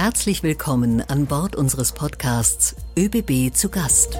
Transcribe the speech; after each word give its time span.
Herzlich 0.00 0.44
willkommen 0.44 1.02
an 1.08 1.26
Bord 1.26 1.56
unseres 1.56 1.90
Podcasts 1.90 2.76
ÖBB 2.96 3.52
zu 3.52 3.68
Gast. 3.68 4.16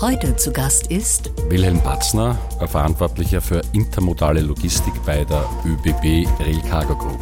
Heute 0.00 0.36
zu 0.36 0.52
Gast 0.52 0.86
ist 0.86 1.32
Wilhelm 1.48 1.82
Batzner, 1.82 2.38
Verantwortlicher 2.68 3.40
für 3.40 3.60
intermodale 3.72 4.40
Logistik 4.42 4.94
bei 5.04 5.24
der 5.24 5.44
ÖBB 5.64 6.28
Rail 6.38 6.60
Cargo 6.70 6.96
Group. 6.96 7.18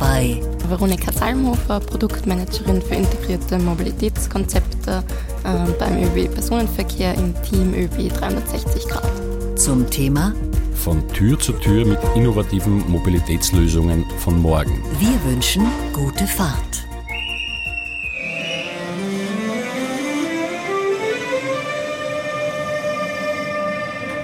Bei 0.00 0.42
Veronika 0.66 1.12
Salmhofer, 1.12 1.78
Produktmanagerin 1.78 2.82
für 2.82 2.96
integrierte 2.96 3.56
Mobilitätskonzepte 3.60 5.04
äh, 5.44 5.70
beim 5.78 6.02
ÖB 6.02 6.34
Personenverkehr 6.34 7.14
im 7.14 7.40
Team 7.44 7.72
ÖB 7.72 8.12
360 8.12 8.88
Grad. 8.88 9.34
zum 9.56 9.88
Thema 9.88 10.34
Von 10.74 11.06
Tür 11.08 11.38
zu 11.38 11.52
Tür 11.52 11.86
mit 11.86 11.98
innovativen 12.14 12.90
Mobilitätslösungen 12.90 14.04
von 14.18 14.40
morgen. 14.40 14.82
Wir 14.98 15.32
wünschen 15.32 15.66
gute 15.92 16.26
Fahrt. 16.26 16.83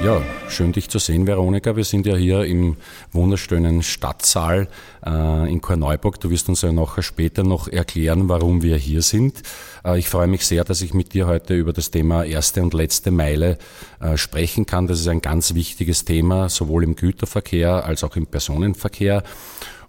Ja, 0.02 0.22
schön 0.48 0.72
dich 0.72 0.88
zu 0.88 0.98
sehen, 0.98 1.26
Veronika. 1.26 1.76
Wir 1.76 1.84
sind 1.84 2.06
ja 2.06 2.16
hier 2.16 2.44
im 2.44 2.78
wunderschönen 3.12 3.82
Stadtsaal 3.82 4.66
äh, 5.04 5.52
in 5.52 5.60
Korneuburg. 5.60 6.18
Du 6.18 6.30
wirst 6.30 6.48
uns 6.48 6.62
ja 6.62 6.72
nachher 6.72 7.02
später 7.02 7.44
noch 7.44 7.68
erklären, 7.68 8.30
warum 8.30 8.62
wir 8.62 8.78
hier 8.78 9.02
sind. 9.02 9.42
Äh, 9.84 9.98
ich 9.98 10.08
freue 10.08 10.26
mich 10.26 10.46
sehr, 10.46 10.64
dass 10.64 10.80
ich 10.80 10.94
mit 10.94 11.12
dir 11.12 11.26
heute 11.26 11.54
über 11.54 11.74
das 11.74 11.90
Thema 11.90 12.24
erste 12.24 12.62
und 12.62 12.72
letzte 12.72 13.10
Meile 13.10 13.58
äh, 14.00 14.16
sprechen 14.16 14.64
kann. 14.64 14.86
Das 14.86 15.00
ist 15.00 15.08
ein 15.08 15.20
ganz 15.20 15.52
wichtiges 15.52 16.06
Thema, 16.06 16.48
sowohl 16.48 16.82
im 16.84 16.96
Güterverkehr 16.96 17.84
als 17.84 18.02
auch 18.02 18.16
im 18.16 18.26
Personenverkehr. 18.26 19.22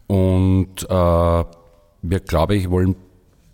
Und 0.07 0.83
äh, 0.89 0.89
wir, 0.89 2.19
glaube 2.19 2.55
ich, 2.55 2.69
wollen 2.69 2.97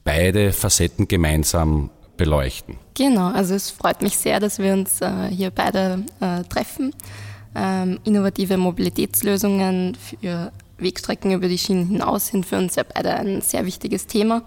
beide 0.03 0.53
Facetten 0.53 1.08
gemeinsam 1.08 1.92
beleuchten. 2.17 2.77
Genau, 2.95 3.27
also 3.27 3.55
es 3.55 3.69
freut 3.69 4.01
mich 4.01 4.17
sehr, 4.17 4.39
dass 4.39 4.59
wir 4.59 4.73
uns 4.73 5.01
äh, 5.01 5.27
hier 5.29 5.51
beide 5.51 6.03
äh, 6.19 6.43
treffen. 6.43 6.93
Ähm, 7.55 7.99
innovative 8.03 8.57
Mobilitätslösungen 8.57 9.95
für 9.95 10.51
Wegstrecken 10.77 11.31
über 11.31 11.47
die 11.47 11.57
Schienen 11.57 11.87
hinaus 11.87 12.27
sind 12.27 12.45
für 12.45 12.57
uns 12.57 12.75
ja 12.75 12.83
beide 12.83 13.13
ein 13.15 13.41
sehr 13.41 13.65
wichtiges 13.65 14.07
Thema. 14.07 14.43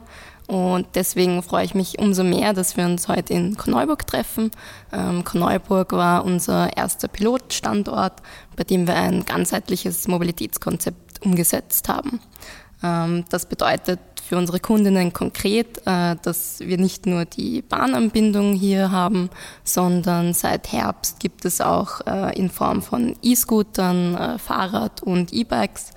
Und 0.46 0.88
deswegen 0.96 1.42
freue 1.44 1.64
ich 1.64 1.74
mich 1.76 2.00
umso 2.00 2.24
mehr, 2.24 2.52
dass 2.52 2.76
wir 2.76 2.84
uns 2.84 3.06
heute 3.06 3.34
in 3.34 3.56
Korneuburg 3.56 4.04
treffen. 4.04 4.50
Ähm, 4.92 5.22
Korneuburg 5.22 5.92
war 5.92 6.24
unser 6.24 6.76
erster 6.76 7.06
Pilotstandort, 7.06 8.14
bei 8.56 8.64
dem 8.64 8.88
wir 8.88 8.96
ein 8.96 9.24
ganzheitliches 9.24 10.08
Mobilitätskonzept 10.08 11.24
umgesetzt 11.24 11.88
haben. 11.88 12.18
Ähm, 12.82 13.24
das 13.28 13.46
bedeutet 13.46 14.00
für 14.30 14.36
unsere 14.36 14.60
Kundinnen 14.60 15.12
konkret, 15.12 15.78
äh, 15.86 16.14
dass 16.22 16.60
wir 16.60 16.78
nicht 16.78 17.04
nur 17.04 17.24
die 17.24 17.62
Bahnanbindung 17.62 18.52
hier 18.54 18.92
haben, 18.92 19.28
sondern 19.64 20.34
seit 20.34 20.70
Herbst 20.70 21.18
gibt 21.18 21.44
es 21.44 21.60
auch 21.60 22.00
äh, 22.06 22.38
in 22.38 22.48
Form 22.48 22.80
von 22.80 23.16
E-Scootern, 23.22 24.14
äh, 24.14 24.38
Fahrrad 24.38 25.02
und 25.02 25.32
E-Bikes 25.32 25.90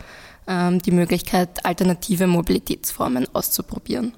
ähm, 0.48 0.82
die 0.82 0.90
Möglichkeit, 0.90 1.64
alternative 1.64 2.26
Mobilitätsformen 2.26 3.28
auszuprobieren. 3.36 4.14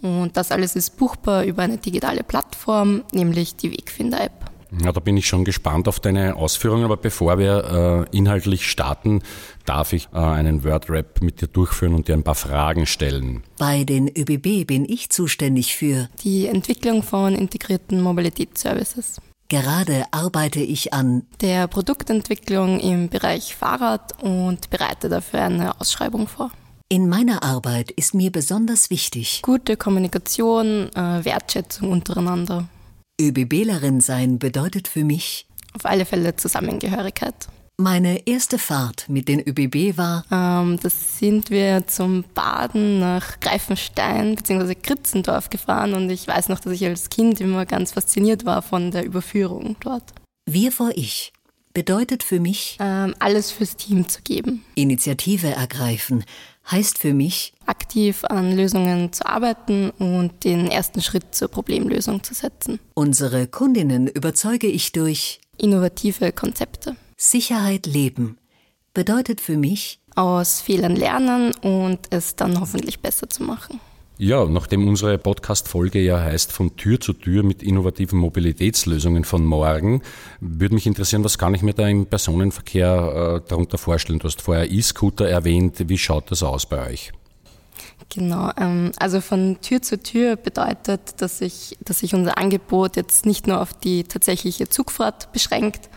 Und 0.00 0.38
das 0.38 0.52
alles 0.52 0.74
ist 0.74 0.96
buchbar 0.96 1.44
über 1.44 1.62
eine 1.62 1.76
digitale 1.76 2.22
Plattform, 2.22 3.02
nämlich 3.12 3.56
die 3.56 3.72
Wegfinder-App. 3.72 4.49
Ja, 4.78 4.92
da 4.92 5.00
bin 5.00 5.16
ich 5.16 5.26
schon 5.26 5.44
gespannt 5.44 5.88
auf 5.88 5.98
deine 5.98 6.36
Ausführungen, 6.36 6.84
aber 6.84 6.96
bevor 6.96 7.38
wir 7.38 8.06
äh, 8.12 8.16
inhaltlich 8.16 8.68
starten, 8.70 9.22
darf 9.66 9.92
ich 9.92 10.08
äh, 10.12 10.18
einen 10.18 10.64
Word-Rap 10.64 11.22
mit 11.22 11.40
dir 11.40 11.48
durchführen 11.48 11.94
und 11.94 12.08
dir 12.08 12.14
ein 12.14 12.22
paar 12.22 12.36
Fragen 12.36 12.86
stellen. 12.86 13.42
Bei 13.58 13.84
den 13.84 14.08
ÖBB 14.08 14.66
bin 14.66 14.84
ich 14.88 15.10
zuständig 15.10 15.74
für 15.74 16.08
Die 16.22 16.46
Entwicklung 16.46 17.02
von 17.02 17.34
integrierten 17.34 18.00
Mobilitätsservices. 18.00 19.20
Gerade 19.48 20.04
arbeite 20.12 20.60
ich 20.60 20.92
an 20.92 21.26
der 21.40 21.66
Produktentwicklung 21.66 22.78
im 22.78 23.08
Bereich 23.08 23.56
Fahrrad 23.56 24.22
und 24.22 24.70
bereite 24.70 25.08
dafür 25.08 25.42
eine 25.42 25.80
Ausschreibung 25.80 26.28
vor. 26.28 26.52
In 26.88 27.08
meiner 27.08 27.42
Arbeit 27.42 27.90
ist 27.90 28.14
mir 28.14 28.30
besonders 28.30 28.90
wichtig, 28.90 29.42
Gute 29.42 29.76
Kommunikation, 29.76 30.88
äh, 30.94 31.24
Wertschätzung 31.24 31.90
untereinander. 31.90 32.68
ÖBBlerin 33.20 34.00
sein 34.00 34.38
bedeutet 34.38 34.88
für 34.88 35.04
mich, 35.04 35.46
Auf 35.74 35.84
alle 35.84 36.04
Fälle 36.06 36.34
Zusammengehörigkeit. 36.36 37.34
meine 37.76 38.26
erste 38.26 38.58
Fahrt 38.58 39.08
mit 39.08 39.28
den 39.28 39.40
ÖBB 39.40 39.96
war 39.96 40.24
Ähm, 40.32 40.78
das 40.82 41.18
sind 41.18 41.50
wir 41.50 41.86
zum 41.86 42.24
Baden 42.34 42.98
nach 42.98 43.38
Greifenstein 43.40 44.34
bzw. 44.36 44.74
Kritzendorf 44.74 45.50
gefahren 45.50 45.94
und 45.94 46.10
ich 46.10 46.26
weiß 46.26 46.48
noch, 46.48 46.60
dass 46.60 46.72
ich 46.72 46.84
als 46.86 47.08
Kind 47.10 47.40
immer 47.40 47.66
ganz 47.66 47.92
fasziniert 47.92 48.44
war 48.46 48.62
von 48.62 48.90
der 48.90 49.04
Überführung 49.04 49.76
dort. 49.80 50.12
Wir 50.46 50.72
vor 50.72 50.90
Ich 50.94 51.32
bedeutet 51.72 52.22
für 52.24 52.40
mich 52.40 52.76
Ähm, 52.80 53.14
alles 53.20 53.50
fürs 53.52 53.76
Team 53.76 54.08
zu 54.08 54.22
geben, 54.22 54.64
Initiative 54.74 55.48
ergreifen, 55.48 56.24
heißt 56.70 56.98
für 56.98 57.12
mich 57.14 57.52
aktiv 57.66 58.24
an 58.24 58.56
Lösungen 58.56 59.12
zu 59.12 59.26
arbeiten 59.26 59.90
und 59.90 60.44
den 60.44 60.66
ersten 60.66 61.02
Schritt 61.02 61.34
zur 61.34 61.48
Problemlösung 61.48 62.22
zu 62.22 62.34
setzen. 62.34 62.80
unsere 62.94 63.46
Kundinnen 63.46 64.06
überzeuge 64.06 64.66
ich 64.66 64.92
durch 64.92 65.40
Innovative 65.56 66.32
Konzepte. 66.32 66.96
Sicherheit 67.16 67.86
leben, 67.86 68.38
bedeutet 68.94 69.40
für 69.40 69.56
mich 69.56 70.00
Aus 70.16 70.60
Fehlern 70.60 70.96
lernen 70.96 71.54
und 71.62 72.00
es 72.10 72.34
dann 72.34 72.60
hoffentlich 72.60 73.00
besser 73.00 73.28
zu 73.28 73.42
machen. 73.42 73.80
Ja, 74.22 74.44
nachdem 74.44 74.86
unsere 74.86 75.16
Podcast-Folge 75.16 75.98
ja 75.98 76.20
heißt 76.20 76.52
von 76.52 76.76
Tür 76.76 77.00
zu 77.00 77.14
Tür 77.14 77.42
mit 77.42 77.62
innovativen 77.62 78.18
Mobilitätslösungen 78.18 79.24
von 79.24 79.42
morgen, 79.46 80.02
würde 80.40 80.74
mich 80.74 80.86
interessieren, 80.86 81.24
was 81.24 81.38
kann 81.38 81.54
ich 81.54 81.62
mir 81.62 81.72
da 81.72 81.88
im 81.88 82.04
Personenverkehr 82.04 83.40
äh, 83.42 83.48
darunter 83.48 83.78
vorstellen? 83.78 84.18
Du 84.18 84.26
hast 84.26 84.42
vorher 84.42 84.70
E-Scooter 84.70 85.26
erwähnt. 85.26 85.88
Wie 85.88 85.96
schaut 85.96 86.30
das 86.30 86.42
aus 86.42 86.66
bei 86.66 86.90
euch? 86.90 87.12
Genau, 88.10 88.50
ähm, 88.58 88.92
also 88.98 89.22
von 89.22 89.56
Tür 89.62 89.80
zu 89.80 89.98
Tür 89.98 90.36
bedeutet, 90.36 91.22
dass 91.22 91.38
sich, 91.38 91.78
dass 91.82 92.00
sich 92.00 92.12
unser 92.12 92.36
Angebot 92.36 92.96
jetzt 92.96 93.24
nicht 93.24 93.46
nur 93.46 93.62
auf 93.62 93.72
die 93.72 94.04
tatsächliche 94.04 94.68
Zugfahrt 94.68 95.32
beschränkt, 95.32 95.88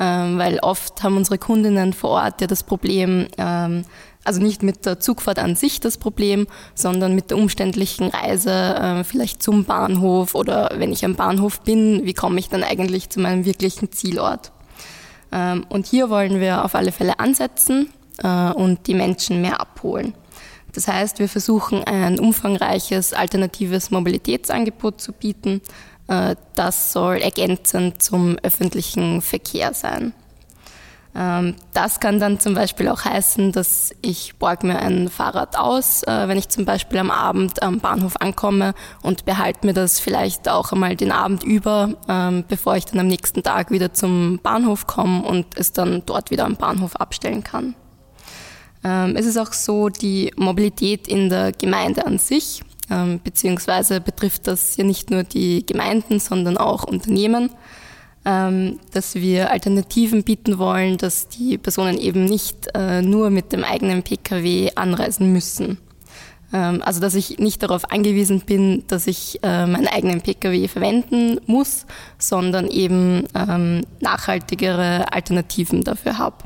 ähm, 0.00 0.36
weil 0.38 0.58
oft 0.58 1.04
haben 1.04 1.16
unsere 1.16 1.38
Kundinnen 1.38 1.92
vor 1.92 2.10
Ort 2.10 2.40
ja 2.40 2.48
das 2.48 2.64
Problem, 2.64 3.28
ähm, 3.38 3.84
also 4.24 4.40
nicht 4.42 4.62
mit 4.62 4.84
der 4.84 5.00
Zugfahrt 5.00 5.38
an 5.38 5.56
sich 5.56 5.80
das 5.80 5.96
Problem, 5.96 6.46
sondern 6.74 7.14
mit 7.14 7.30
der 7.30 7.38
umständlichen 7.38 8.08
Reise 8.08 8.50
äh, 8.50 9.04
vielleicht 9.04 9.42
zum 9.42 9.64
Bahnhof 9.64 10.34
oder 10.34 10.70
wenn 10.76 10.92
ich 10.92 11.04
am 11.04 11.14
Bahnhof 11.14 11.60
bin, 11.60 12.04
wie 12.04 12.14
komme 12.14 12.38
ich 12.38 12.48
dann 12.48 12.62
eigentlich 12.62 13.08
zu 13.08 13.20
meinem 13.20 13.44
wirklichen 13.44 13.90
Zielort? 13.90 14.52
Ähm, 15.32 15.64
und 15.68 15.86
hier 15.86 16.10
wollen 16.10 16.40
wir 16.40 16.64
auf 16.64 16.74
alle 16.74 16.92
Fälle 16.92 17.18
ansetzen 17.18 17.88
äh, 18.22 18.50
und 18.52 18.86
die 18.86 18.94
Menschen 18.94 19.40
mehr 19.40 19.60
abholen. 19.60 20.14
Das 20.72 20.88
heißt, 20.88 21.18
wir 21.18 21.28
versuchen 21.28 21.82
ein 21.84 22.18
umfangreiches 22.20 23.12
alternatives 23.12 23.90
Mobilitätsangebot 23.90 25.00
zu 25.00 25.12
bieten. 25.12 25.62
Äh, 26.08 26.36
Das 26.54 26.92
soll 26.92 27.16
ergänzend 27.16 28.02
zum 28.02 28.36
öffentlichen 28.42 29.22
Verkehr 29.22 29.74
sein. 29.74 30.12
Ähm, 31.18 31.56
Das 31.72 31.98
kann 31.98 32.20
dann 32.20 32.38
zum 32.38 32.54
Beispiel 32.54 32.88
auch 32.88 33.04
heißen, 33.04 33.50
dass 33.50 33.92
ich 34.02 34.36
borg 34.36 34.62
mir 34.62 34.78
ein 34.78 35.08
Fahrrad 35.08 35.58
aus, 35.58 36.04
äh, 36.04 36.28
wenn 36.28 36.38
ich 36.38 36.48
zum 36.48 36.64
Beispiel 36.64 36.98
am 37.00 37.10
Abend 37.10 37.60
am 37.62 37.80
Bahnhof 37.80 38.16
ankomme 38.20 38.72
und 39.02 39.24
behalte 39.24 39.66
mir 39.66 39.74
das 39.74 39.98
vielleicht 39.98 40.48
auch 40.48 40.72
einmal 40.72 40.94
den 40.94 41.10
Abend 41.10 41.42
über, 41.42 41.94
ähm, 42.08 42.44
bevor 42.46 42.76
ich 42.76 42.84
dann 42.84 43.00
am 43.00 43.08
nächsten 43.08 43.42
Tag 43.42 43.72
wieder 43.72 43.92
zum 43.92 44.38
Bahnhof 44.42 44.86
komme 44.86 45.22
und 45.22 45.46
es 45.56 45.72
dann 45.72 46.02
dort 46.06 46.30
wieder 46.30 46.44
am 46.44 46.54
Bahnhof 46.56 46.94
abstellen 46.94 47.42
kann. 47.42 47.74
Ähm, 48.84 49.16
Es 49.16 49.26
ist 49.26 49.38
auch 49.38 49.52
so, 49.52 49.88
die 49.88 50.32
Mobilität 50.36 51.08
in 51.08 51.30
der 51.30 51.50
Gemeinde 51.52 52.06
an 52.06 52.18
sich, 52.18 52.62
beziehungsweise 53.22 54.00
betrifft 54.00 54.46
das 54.46 54.78
ja 54.78 54.84
nicht 54.84 55.10
nur 55.10 55.22
die 55.22 55.66
Gemeinden, 55.66 56.20
sondern 56.20 56.56
auch 56.56 56.84
Unternehmen, 56.84 57.50
dass 58.92 59.14
wir 59.14 59.50
Alternativen 59.50 60.22
bieten 60.22 60.58
wollen, 60.58 60.98
dass 60.98 61.28
die 61.28 61.56
Personen 61.56 61.98
eben 61.98 62.24
nicht 62.24 62.68
äh, 62.74 63.00
nur 63.00 63.30
mit 63.30 63.52
dem 63.52 63.64
eigenen 63.64 64.02
Pkw 64.02 64.72
anreisen 64.74 65.32
müssen. 65.32 65.78
Ähm, 66.52 66.82
Also 66.84 67.00
dass 67.00 67.14
ich 67.14 67.38
nicht 67.38 67.62
darauf 67.62 67.90
angewiesen 67.90 68.40
bin, 68.40 68.84
dass 68.86 69.06
ich 69.06 69.38
äh, 69.42 69.66
meinen 69.66 69.88
eigenen 69.88 70.20
Pkw 70.20 70.68
verwenden 70.68 71.40
muss, 71.46 71.86
sondern 72.18 72.68
eben 72.68 73.24
ähm, 73.34 73.82
nachhaltigere 74.00 75.12
Alternativen 75.12 75.82
dafür 75.84 76.18
habe. 76.18 76.36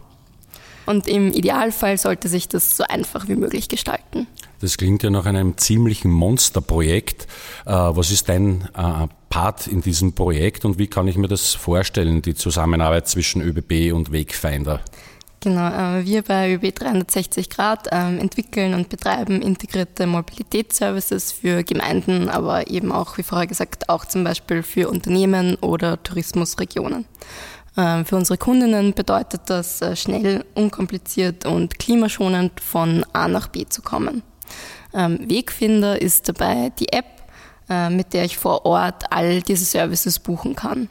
Und 0.86 1.06
im 1.06 1.32
Idealfall 1.32 1.98
sollte 1.98 2.28
sich 2.28 2.48
das 2.48 2.76
so 2.76 2.84
einfach 2.84 3.28
wie 3.28 3.36
möglich 3.36 3.68
gestalten. 3.68 4.26
Das 4.60 4.76
klingt 4.76 5.02
ja 5.02 5.10
nach 5.10 5.26
einem 5.26 5.56
ziemlichen 5.58 6.10
Monsterprojekt. 6.10 7.26
Äh, 7.66 7.72
Was 7.72 8.10
ist 8.10 8.28
dein 8.28 8.68
äh, 8.76 9.08
Part 9.28 9.66
in 9.66 9.80
diesem 9.80 10.12
Projekt 10.12 10.64
und 10.64 10.78
wie 10.78 10.86
kann 10.86 11.08
ich 11.08 11.16
mir 11.16 11.28
das 11.28 11.54
vorstellen, 11.54 12.22
die 12.22 12.34
Zusammenarbeit 12.34 13.08
zwischen 13.08 13.42
ÖBB 13.42 13.92
und 13.92 14.12
Wegfinder? 14.12 14.80
Genau, 15.42 15.66
äh, 15.66 16.06
wir 16.06 16.22
bei 16.22 16.54
ÖB 16.54 16.72
360 16.72 17.50
Grad 17.50 17.88
ähm, 17.90 18.20
entwickeln 18.20 18.74
und 18.74 18.88
betreiben 18.88 19.42
integrierte 19.42 20.06
Mobilitätsservices 20.06 21.32
für 21.32 21.64
Gemeinden, 21.64 22.28
aber 22.28 22.70
eben 22.70 22.92
auch, 22.92 23.18
wie 23.18 23.24
vorher 23.24 23.48
gesagt, 23.48 23.88
auch 23.88 24.04
zum 24.04 24.22
Beispiel 24.22 24.62
für 24.62 24.88
Unternehmen 24.88 25.56
oder 25.56 26.00
Tourismusregionen. 26.00 27.06
Ähm, 27.76 28.04
für 28.04 28.16
unsere 28.16 28.38
Kundinnen 28.38 28.92
bedeutet 28.92 29.42
das, 29.46 29.80
äh, 29.80 29.96
schnell, 29.96 30.44
unkompliziert 30.54 31.46
und 31.46 31.78
klimaschonend 31.78 32.60
von 32.60 33.04
A 33.12 33.28
nach 33.28 33.48
B 33.48 33.64
zu 33.66 33.82
kommen. 33.82 34.22
Ähm, 34.94 35.18
Wegfinder 35.28 36.00
ist 36.00 36.28
dabei 36.28 36.70
die 36.78 36.92
App, 36.92 37.06
äh, 37.70 37.88
mit 37.88 38.12
der 38.12 38.24
ich 38.24 38.36
vor 38.36 38.66
Ort 38.66 39.04
all 39.10 39.40
diese 39.40 39.64
Services 39.64 40.18
buchen 40.18 40.54
kann. 40.54 40.88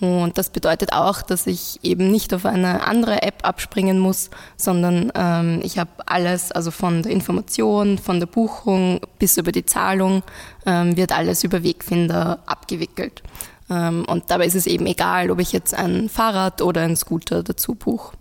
Und 0.00 0.38
das 0.38 0.48
bedeutet 0.48 0.94
auch, 0.94 1.20
dass 1.20 1.46
ich 1.46 1.78
eben 1.82 2.10
nicht 2.10 2.32
auf 2.32 2.46
eine 2.46 2.86
andere 2.86 3.22
App 3.22 3.46
abspringen 3.46 3.98
muss, 3.98 4.30
sondern 4.56 5.12
ähm, 5.14 5.60
ich 5.62 5.78
habe 5.78 5.90
alles, 6.06 6.52
also 6.52 6.70
von 6.70 7.02
der 7.02 7.12
Information, 7.12 7.98
von 7.98 8.18
der 8.18 8.26
Buchung 8.26 9.00
bis 9.18 9.36
über 9.36 9.52
die 9.52 9.66
Zahlung, 9.66 10.22
ähm, 10.64 10.96
wird 10.96 11.12
alles 11.12 11.44
über 11.44 11.62
Wegfinder 11.62 12.38
abgewickelt. 12.46 13.22
Ähm, 13.70 14.04
und 14.06 14.24
dabei 14.28 14.46
ist 14.46 14.56
es 14.56 14.66
eben 14.66 14.86
egal, 14.86 15.30
ob 15.30 15.38
ich 15.38 15.52
jetzt 15.52 15.74
ein 15.74 16.08
Fahrrad 16.08 16.60
oder 16.60 16.82
ein 16.82 16.96
Scooter 16.96 17.42
dazu 17.42 17.74
buche. 17.74 18.16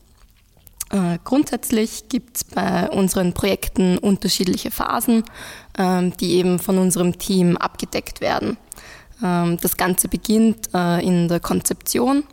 Äh, 0.91 1.19
grundsätzlich 1.23 2.09
gibt 2.09 2.37
es 2.37 2.43
bei 2.43 2.89
unseren 2.89 3.33
Projekten 3.33 3.97
unterschiedliche 3.97 4.71
Phasen, 4.71 5.23
ähm, 5.77 6.15
die 6.17 6.33
eben 6.35 6.59
von 6.59 6.77
unserem 6.77 7.17
Team 7.17 7.57
abgedeckt 7.57 8.21
werden. 8.21 8.57
Ähm, 9.23 9.57
das 9.61 9.77
Ganze 9.77 10.07
beginnt 10.07 10.69
äh, 10.73 11.05
in 11.05 11.27
der 11.27 11.39
Konzeption, 11.39 12.23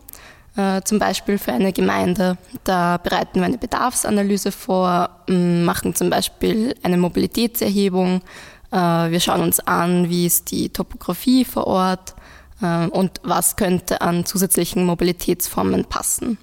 äh, 0.56 0.80
zum 0.82 0.98
Beispiel 0.98 1.36
für 1.36 1.52
eine 1.52 1.72
Gemeinde. 1.72 2.38
Da 2.64 2.96
bereiten 2.96 3.40
wir 3.40 3.44
eine 3.44 3.58
Bedarfsanalyse 3.58 4.52
vor, 4.52 5.10
machen 5.28 5.94
zum 5.94 6.08
Beispiel 6.08 6.74
eine 6.82 6.96
Mobilitätserhebung. 6.96 8.22
Wir 8.70 9.20
schauen 9.20 9.42
uns 9.42 9.60
an, 9.60 10.10
wie 10.10 10.26
ist 10.26 10.50
die 10.50 10.68
Topografie 10.70 11.44
vor 11.44 11.68
Ort 11.68 12.15
und 12.60 13.20
was 13.22 13.56
könnte 13.56 14.00
an 14.00 14.24
zusätzlichen 14.24 14.84
Mobilitätsformen 14.86 15.84
passen. 15.84 16.38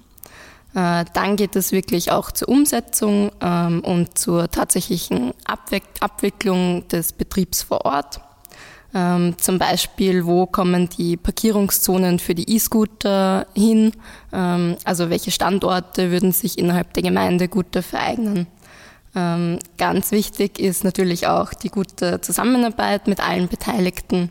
Dann 0.72 1.36
geht 1.36 1.56
es 1.56 1.72
wirklich 1.72 2.12
auch 2.12 2.30
zur 2.30 2.48
Umsetzung 2.48 3.32
ähm, 3.40 3.80
und 3.80 4.18
zur 4.18 4.50
tatsächlichen 4.50 5.32
Abwicklung 5.44 6.86
des 6.88 7.12
Betriebs 7.12 7.62
vor 7.62 7.84
Ort. 7.84 8.20
Ähm, 8.94 9.34
zum 9.38 9.58
Beispiel, 9.58 10.24
wo 10.24 10.46
kommen 10.46 10.88
die 10.88 11.16
Parkierungszonen 11.16 12.20
für 12.20 12.36
die 12.36 12.54
E-Scooter 12.54 13.46
hin? 13.52 13.92
Ähm, 14.32 14.76
also 14.84 15.10
welche 15.10 15.32
Standorte 15.32 16.12
würden 16.12 16.30
sich 16.30 16.58
innerhalb 16.58 16.94
der 16.94 17.02
Gemeinde 17.02 17.48
gut 17.48 17.66
dafür 17.72 17.98
eignen? 17.98 18.46
Ähm, 19.16 19.58
ganz 19.78 20.12
wichtig 20.12 20.60
ist 20.60 20.84
natürlich 20.84 21.26
auch 21.26 21.54
die 21.54 21.70
gute 21.70 22.20
Zusammenarbeit 22.20 23.08
mit 23.08 23.20
allen 23.20 23.48
Beteiligten. 23.48 24.30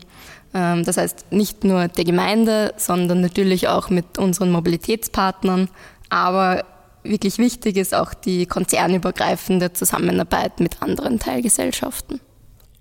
Ähm, 0.54 0.84
das 0.84 0.96
heißt 0.96 1.32
nicht 1.32 1.64
nur 1.64 1.88
der 1.88 2.04
Gemeinde, 2.04 2.72
sondern 2.76 3.20
natürlich 3.20 3.68
auch 3.68 3.90
mit 3.90 4.18
unseren 4.18 4.50
Mobilitätspartnern. 4.52 5.68
Aber 6.08 6.64
wirklich 7.02 7.38
wichtig 7.38 7.76
ist 7.76 7.94
auch 7.94 8.14
die 8.14 8.46
konzernübergreifende 8.46 9.72
Zusammenarbeit 9.72 10.60
mit 10.60 10.80
anderen 10.80 11.18
Teilgesellschaften. 11.18 12.20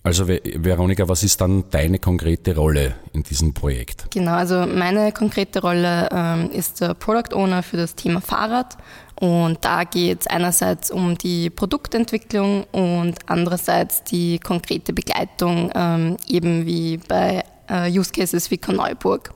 Also 0.06 0.28
Veronika, 0.28 1.08
was 1.08 1.24
ist 1.24 1.40
dann 1.40 1.64
deine 1.72 1.98
konkrete 1.98 2.54
Rolle 2.58 2.96
in 3.14 3.24
diesem 3.24 3.54
Projekt? 3.54 4.12
Genau, 4.12 4.34
also 4.34 4.66
meine 4.66 5.14
konkrete 5.14 5.62
Rolle 5.62 6.10
ähm, 6.12 6.52
ist 6.52 6.82
der 6.82 6.94
Product 6.94 7.34
Owner 7.34 7.64
für 7.64 7.78
das 7.78 7.96
Thema 7.96 8.20
Fahrrad. 8.20 8.78
Und 9.22 9.64
da 9.64 9.86
geht 9.86 10.22
es 10.22 10.28
einerseits 10.28 10.92
um 10.92 11.18
die 11.18 11.50
Produktentwicklung 11.50 12.66
und 12.74 13.16
andererseits 13.28 14.04
die 14.04 14.40
konkrete 14.40 14.92
Begleitung, 14.92 15.72
ähm, 15.74 16.18
eben 16.28 16.66
wie 16.66 16.98
bei 16.98 17.46
äh, 17.70 17.90
Use 17.90 18.12
Cases 18.12 18.50
wie 18.52 18.58
Korneuburg. 18.58 19.34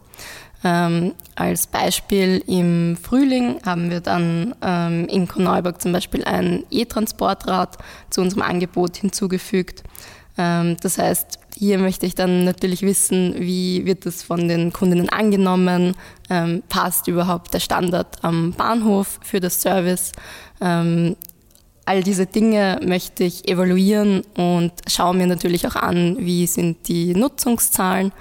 Ähm, 0.63 1.13
als 1.35 1.67
Beispiel 1.67 2.43
im 2.47 2.97
Frühling 2.97 3.59
haben 3.63 3.91
wir 3.91 4.01
dann 4.01 4.55
ähm, 4.61 5.07
in 5.07 5.27
Korneuburg 5.27 5.81
zum 5.81 5.91
Beispiel 5.91 6.23
ein 6.23 6.63
E-Transportrad 6.71 7.77
zu 8.09 8.21
unserem 8.21 8.41
Angebot 8.41 8.97
hinzugefügt. 8.97 9.83
Ähm, 10.37 10.77
das 10.81 10.97
heißt, 10.97 11.39
hier 11.55 11.77
möchte 11.79 12.05
ich 12.05 12.15
dann 12.15 12.43
natürlich 12.43 12.81
wissen, 12.83 13.35
wie 13.37 13.85
wird 13.85 14.05
es 14.05 14.23
von 14.23 14.47
den 14.47 14.73
Kundinnen 14.73 15.09
angenommen, 15.09 15.95
ähm, 16.29 16.63
passt 16.69 17.07
überhaupt 17.07 17.53
der 17.53 17.59
Standard 17.59 18.23
am 18.23 18.53
Bahnhof 18.53 19.19
für 19.23 19.39
das 19.39 19.61
Service. 19.61 20.11
Ähm, 21.87 21.93
all 21.97 22.03
diese 22.03 22.25
Dinge 22.25 22.79
möchte 22.83 23.23
ich 23.23 23.47
evaluieren 23.47 24.21
und 24.35 24.71
schaue 24.87 25.15
mir 25.15 25.27
natürlich 25.27 25.65
auch 25.67 25.75
an, 25.75 26.17
wie 26.19 26.45
sind 26.47 26.87
die 26.87 27.13
Nutzungszahlen 27.13 28.11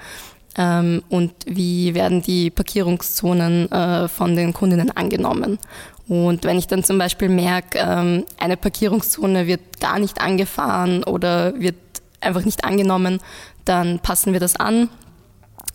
und 1.09 1.33
wie 1.45 1.93
werden 1.93 2.23
die 2.23 2.49
Parkierungszonen 2.49 3.71
äh, 3.71 4.07
von 4.07 4.35
den 4.35 4.53
Kundinnen 4.53 4.89
angenommen. 4.89 5.59
Und 6.07 6.45
wenn 6.45 6.57
ich 6.57 6.65
dann 6.65 6.83
zum 6.83 6.97
Beispiel 6.97 7.29
merke, 7.29 8.25
eine 8.39 8.57
Parkierungszone 8.57 9.45
wird 9.45 9.79
gar 9.79 9.99
nicht 9.99 10.19
angefahren 10.19 11.03
oder 11.03 11.59
wird 11.59 11.75
einfach 12.21 12.43
nicht 12.43 12.65
angenommen, 12.65 13.19
dann 13.65 13.99
passen 13.99 14.33
wir 14.33 14.39
das 14.39 14.55
an 14.55 14.89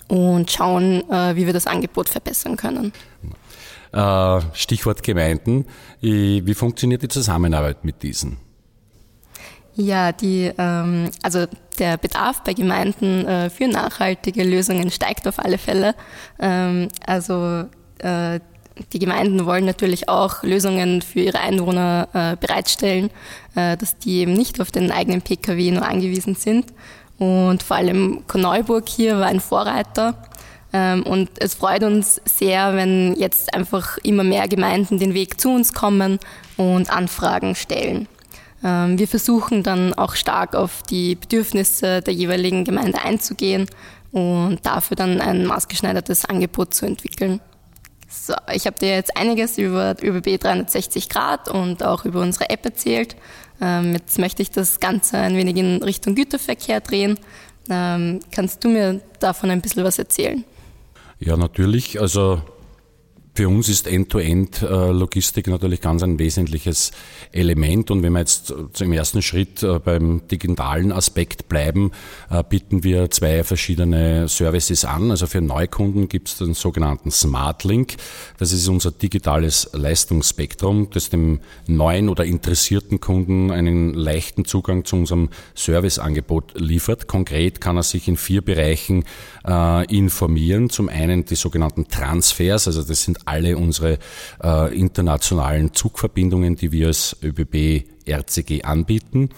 und 0.09 0.50
schauen, 0.50 1.09
äh, 1.11 1.37
wie 1.37 1.47
wir 1.47 1.53
das 1.53 1.67
Angebot 1.67 2.09
verbessern 2.09 2.56
können. 2.56 2.93
Äh, 3.93 4.41
Stichwort 4.55 5.03
Gemeinden. 5.03 5.67
Wie 6.00 6.55
funktioniert 6.55 7.03
die 7.03 7.09
Zusammenarbeit 7.09 7.85
mit 7.85 8.03
diesen? 8.03 8.39
Ja, 9.75 10.12
die, 10.12 10.50
ähm, 10.59 11.11
also 11.23 11.47
der 11.79 11.97
Bedarf 11.97 12.43
bei 12.43 12.53
Gemeinden 12.53 13.27
äh, 13.27 13.49
für 13.49 13.69
nachhaltige 13.69 14.44
Lösungen 14.44 14.91
steigt 14.91 15.27
auf 15.27 15.39
alle 15.39 15.56
Fälle. 15.56 15.94
Ähm, 16.39 16.89
also 17.06 17.65
äh, 17.99 18.41
die 18.93 18.99
Gemeinden 18.99 19.47
wollen 19.47 19.65
natürlich 19.65 20.09
auch 20.09 20.43
Lösungen 20.43 21.03
für 21.03 21.21
ihre 21.21 21.41
Einwohner 21.41 22.37
bereitstellen, 22.41 23.11
dass 23.55 23.99
die 23.99 24.21
eben 24.21 24.33
nicht 24.33 24.62
auf 24.62 24.71
den 24.71 24.91
eigenen 24.91 25.21
Pkw 25.21 25.73
nur 25.73 25.87
angewiesen 25.87 26.35
sind. 26.35 26.73
Und 27.19 27.62
vor 27.62 27.77
allem 27.77 28.27
Korneuburg 28.27 28.89
hier 28.89 29.19
war 29.19 29.27
ein 29.27 29.41
Vorreiter. 29.41 30.15
Ähm, 30.73 31.03
und 31.03 31.31
es 31.39 31.55
freut 31.55 31.83
uns 31.83 32.21
sehr, 32.25 32.75
wenn 32.75 33.15
jetzt 33.17 33.55
einfach 33.55 33.99
immer 34.03 34.25
mehr 34.25 34.49
Gemeinden 34.49 34.99
den 34.99 35.15
Weg 35.15 35.41
zu 35.41 35.51
uns 35.51 35.73
kommen 35.73 36.19
und 36.57 36.91
Anfragen 36.91 37.55
stellen. 37.55 38.09
Ähm, 38.65 38.99
wir 38.99 39.09
versuchen 39.09 39.63
dann 39.63 39.93
auch 39.94 40.15
stark 40.15 40.55
auf 40.55 40.82
die 40.85 41.17
Bedürfnisse 41.17 42.01
der 42.01 42.15
jeweiligen 42.15 42.65
Gemeinde 42.65 43.03
einzugehen 43.03 43.67
und 44.13 44.61
dafür 44.63 44.96
dann 44.96 45.20
ein 45.20 45.46
maßgeschneidertes 45.46 46.25
Angebot 46.25 46.75
zu 46.75 46.87
entwickeln. 46.87 47.41
So, 48.08 48.35
ich 48.53 48.67
habe 48.67 48.79
dir 48.79 48.91
jetzt 48.91 49.17
einiges 49.17 49.56
über 49.56 49.96
ÖBB 50.03 50.39
360 50.39 51.08
Grad 51.08 51.49
und 51.49 51.82
auch 51.82 52.05
über 52.05 52.20
unsere 52.20 52.51
App 52.51 52.65
erzählt. 52.65 53.17
Ähm, 53.61 53.93
jetzt 53.94 54.19
möchte 54.19 54.43
ich 54.43 54.51
das 54.51 54.81
Ganze 54.81 55.19
ein 55.19 55.37
wenig 55.37 55.56
in 55.56 55.82
Richtung 55.82 56.15
Güterverkehr 56.15 56.81
drehen. 56.81 57.19
Kannst 57.69 58.65
du 58.65 58.69
mir 58.69 59.01
davon 59.20 59.49
ein 59.51 59.61
bisschen 59.61 59.85
was 59.85 59.96
erzählen? 59.96 60.44
Ja, 61.24 61.36
natürlich. 61.36 62.00
Also 62.00 62.43
für 63.34 63.48
uns 63.48 63.70
ist 63.70 63.86
End-to-End-Logistik 63.86 65.46
natürlich 65.46 65.81
ganz 65.81 66.03
ein 66.03 66.19
wesentliches 66.19 66.93
Element. 67.32 67.91
Und 67.91 68.03
wenn 68.03 68.12
wir 68.12 68.19
jetzt 68.19 68.53
zum 68.74 68.93
ersten 68.93 69.22
Schritt 69.22 69.62
äh, 69.62 69.79
beim 69.79 70.29
digitalen 70.29 70.93
Aspekt 70.93 71.48
bleiben, 71.48 71.93
äh, 72.31 72.44
bieten 72.46 72.84
wir 72.84 73.10
zwei 73.10 73.43
verschiedene 73.43 74.29
Services 74.29 74.84
an. 74.84 75.10
Also 75.10 75.27
für 75.27 75.41
Neukunden 75.41 76.08
gibt 76.08 76.29
es 76.29 76.39
den 76.39 76.53
sogenannten 76.53 77.10
Smart 77.10 77.65
Link. 77.65 77.94
Das 78.39 78.53
ist 78.53 78.69
unser 78.69 78.91
digitales 78.91 79.70
Leistungsspektrum, 79.72 80.89
das 80.93 81.08
dem 81.08 81.41
neuen 81.67 82.10
oder 82.10 82.27
interessierten 82.27 83.01
Kunden 83.01 83.51
einen 83.51 83.94
leichten 83.94 84.44
Zugang 84.44 84.84
zu 84.84 84.96
unserem 84.96 85.31
Serviceangebot 85.55 86.60
liefert. 86.60 87.08
Konkret 87.08 87.62
kann 87.62 87.79
er 87.79 87.82
sich 87.82 88.08
in 88.08 88.19
vier 88.19 88.43
Bereichen 88.43 89.05
äh, 89.46 89.86
informieren. 89.86 90.69
Zum 90.69 90.91
einen 90.91 91.24
die 91.24 91.34
sogenannten 91.34 91.89
Transfers, 91.89 92.67
also 92.67 92.82
das 92.82 93.03
sind 93.03 93.21
alle 93.24 93.56
unsere 93.56 93.98
äh, 94.43 94.76
internationalen 94.76 95.74
Zugverbindungen, 95.74 96.56
die 96.56 96.72
wir 96.72 96.88
als 96.88 97.17
ÖBB 97.22 97.92
RCG 98.06 98.65
anbieten. 98.65 99.31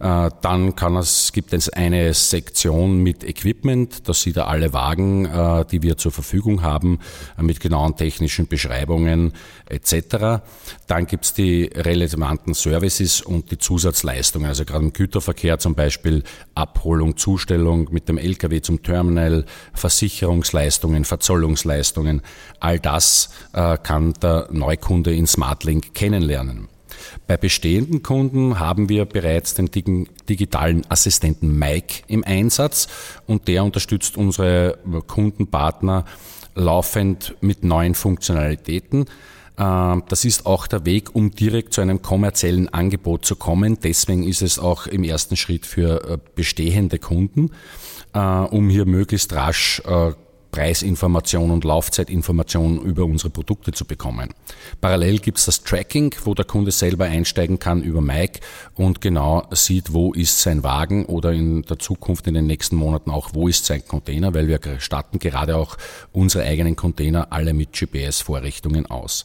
Äh, 0.00 0.30
dann 0.42 0.76
kann 0.76 0.96
es, 0.96 1.32
gibt 1.32 1.52
es 1.52 1.68
eine 1.70 2.12
Sektion 2.14 2.98
mit 2.98 3.24
Equipment, 3.24 4.08
da 4.08 4.12
sieht 4.12 4.36
er 4.36 4.48
alle 4.48 4.72
Wagen, 4.72 5.24
äh, 5.24 5.64
die 5.64 5.82
wir 5.82 5.96
zur 5.96 6.12
Verfügung 6.12 6.62
haben, 6.62 6.98
äh, 7.38 7.42
mit 7.42 7.60
genauen 7.60 7.96
technischen 7.96 8.46
Beschreibungen 8.46 9.32
etc. 9.66 10.42
Dann 10.86 11.06
gibt 11.06 11.24
es 11.24 11.32
die 11.32 11.70
relevanten 11.74 12.54
Services 12.54 13.20
und 13.22 13.50
die 13.50 13.58
Zusatzleistungen, 13.58 14.46
also 14.46 14.64
gerade 14.64 14.84
im 14.84 14.92
Güterverkehr 14.92 15.58
zum 15.58 15.74
Beispiel 15.74 16.22
Abholung, 16.54 17.16
Zustellung 17.16 17.88
mit 17.90 18.08
dem 18.08 18.18
Lkw 18.18 18.60
zum 18.60 18.82
Terminal, 18.82 19.46
Versicherungsleistungen, 19.72 21.04
Verzollungsleistungen, 21.04 22.20
all 22.60 22.78
das 22.78 23.30
kann 23.52 24.12
der 24.14 24.48
Neukunde 24.50 25.14
in 25.14 25.26
SmartLink 25.26 25.94
kennenlernen. 25.94 26.68
Bei 27.26 27.36
bestehenden 27.36 28.02
Kunden 28.02 28.58
haben 28.58 28.88
wir 28.88 29.04
bereits 29.04 29.54
den 29.54 29.70
digitalen 30.28 30.82
Assistenten 30.88 31.58
Mike 31.58 32.02
im 32.06 32.24
Einsatz 32.24 32.88
und 33.26 33.48
der 33.48 33.64
unterstützt 33.64 34.16
unsere 34.16 34.78
Kundenpartner 35.06 36.04
laufend 36.54 37.34
mit 37.40 37.64
neuen 37.64 37.94
Funktionalitäten. 37.94 39.06
Ähm, 39.56 40.02
das 40.08 40.24
ist 40.24 40.46
auch 40.46 40.66
der 40.66 40.84
Weg, 40.84 41.14
um 41.14 41.30
direkt 41.30 41.74
zu 41.74 41.80
einem 41.80 42.02
kommerziellen 42.02 42.68
Angebot 42.68 43.24
zu 43.24 43.36
kommen. 43.36 43.78
Deswegen 43.82 44.24
ist 44.24 44.42
es 44.42 44.58
auch 44.58 44.86
im 44.86 45.04
ersten 45.04 45.36
Schritt 45.36 45.66
für 45.66 46.08
äh, 46.08 46.18
bestehende 46.34 46.98
Kunden, 46.98 47.50
äh, 48.12 48.18
um 48.18 48.68
hier 48.68 48.86
möglichst 48.86 49.32
rasch 49.32 49.80
äh, 49.86 50.12
Preisinformation 50.54 51.50
und 51.50 51.64
Laufzeitinformation 51.64 52.80
über 52.80 53.04
unsere 53.04 53.28
Produkte 53.28 53.72
zu 53.72 53.84
bekommen. 53.84 54.32
Parallel 54.80 55.18
gibt 55.18 55.38
es 55.38 55.46
das 55.46 55.64
Tracking, 55.64 56.14
wo 56.22 56.32
der 56.32 56.44
Kunde 56.44 56.70
selber 56.70 57.06
einsteigen 57.06 57.58
kann 57.58 57.82
über 57.82 58.00
Mike 58.00 58.38
und 58.76 59.00
genau 59.00 59.48
sieht, 59.50 59.92
wo 59.92 60.12
ist 60.12 60.40
sein 60.40 60.62
Wagen 60.62 61.06
oder 61.06 61.32
in 61.32 61.62
der 61.62 61.80
Zukunft 61.80 62.28
in 62.28 62.34
den 62.34 62.46
nächsten 62.46 62.76
Monaten 62.76 63.10
auch, 63.10 63.30
wo 63.32 63.48
ist 63.48 63.66
sein 63.66 63.84
Container, 63.84 64.32
weil 64.32 64.46
wir 64.46 64.60
statten 64.78 65.18
gerade 65.18 65.56
auch 65.56 65.76
unsere 66.12 66.44
eigenen 66.44 66.76
Container 66.76 67.32
alle 67.32 67.52
mit 67.52 67.72
GPS-Vorrichtungen 67.72 68.86
aus. 68.86 69.24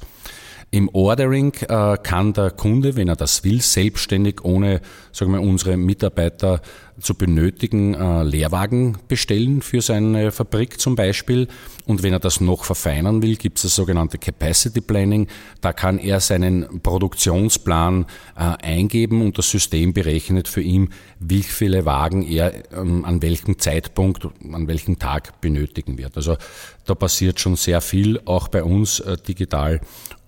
Im 0.71 0.87
Ordering 0.89 1.53
äh, 1.67 1.97
kann 1.97 2.33
der 2.33 2.51
Kunde, 2.51 2.95
wenn 2.95 3.07
er 3.07 3.15
das 3.15 3.43
will, 3.43 3.59
selbstständig 3.61 4.43
ohne 4.43 4.81
sagen 5.11 5.31
wir, 5.31 5.41
unsere 5.41 5.77
Mitarbeiter 5.77 6.61
zu 6.99 7.15
benötigen 7.15 7.93
äh, 7.93 8.23
Leerwagen 8.23 8.97
bestellen 9.07 9.61
für 9.61 9.81
seine 9.81 10.31
Fabrik 10.31 10.79
zum 10.79 10.95
Beispiel. 10.95 11.47
Und 11.85 12.03
wenn 12.03 12.13
er 12.13 12.19
das 12.19 12.41
noch 12.41 12.65
verfeinern 12.65 13.21
will, 13.21 13.35
gibt 13.35 13.57
es 13.57 13.63
das 13.63 13.75
sogenannte 13.75 14.17
Capacity 14.17 14.81
Planning. 14.81 15.27
Da 15.61 15.73
kann 15.73 15.97
er 15.97 16.19
seinen 16.19 16.81
Produktionsplan 16.81 18.05
äh, 18.35 18.41
eingeben 18.63 19.21
und 19.21 19.37
das 19.37 19.49
System 19.49 19.93
berechnet 19.93 20.47
für 20.47 20.61
ihn, 20.61 20.89
wie 21.19 21.43
viele 21.43 21.85
Wagen 21.85 22.21
er 22.21 22.71
ähm, 22.73 23.05
an 23.05 23.21
welchem 23.21 23.57
Zeitpunkt, 23.57 24.27
an 24.53 24.67
welchem 24.67 24.99
Tag 24.99 25.41
benötigen 25.41 25.97
wird. 25.97 26.15
Also 26.15 26.37
da 26.85 26.95
passiert 26.95 27.39
schon 27.39 27.55
sehr 27.55 27.81
viel, 27.81 28.19
auch 28.25 28.47
bei 28.49 28.63
uns 28.63 28.99
äh, 28.99 29.17
digital. 29.17 29.79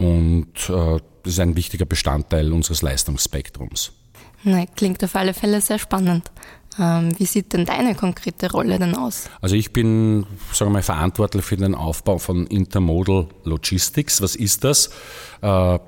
Und 0.02 0.70
äh, 0.70 1.00
das 1.24 1.34
ist 1.34 1.40
ein 1.40 1.56
wichtiger 1.56 1.86
Bestandteil 1.86 2.52
unseres 2.52 2.82
Leistungsspektrums. 2.82 3.92
Na, 4.44 4.66
klingt 4.66 5.04
auf 5.04 5.16
alle 5.16 5.34
Fälle 5.34 5.62
sehr 5.62 5.78
spannend. 5.78 6.32
Ähm, 6.80 7.10
wie 7.20 7.26
sieht 7.26 7.54
denn 7.54 7.66
deine 7.66 7.96
konkrete 7.96 8.50
Rolle 8.50 8.80
denn 8.80 8.96
aus? 8.96 9.30
Also 9.42 9.56
ich 9.56 9.74
bin, 9.74 10.26
sagen 10.54 10.72
wir 10.72 10.78
mal, 10.78 10.84
verantwortlich 10.84 11.44
für 11.44 11.58
den 11.58 11.76
Aufbau 11.76 12.18
von 12.18 12.48
Intermodal 12.48 13.28
Logistics. 13.44 14.22
Was 14.22 14.36
ist 14.36 14.64
das? 14.64 14.90
Äh, 15.42 15.80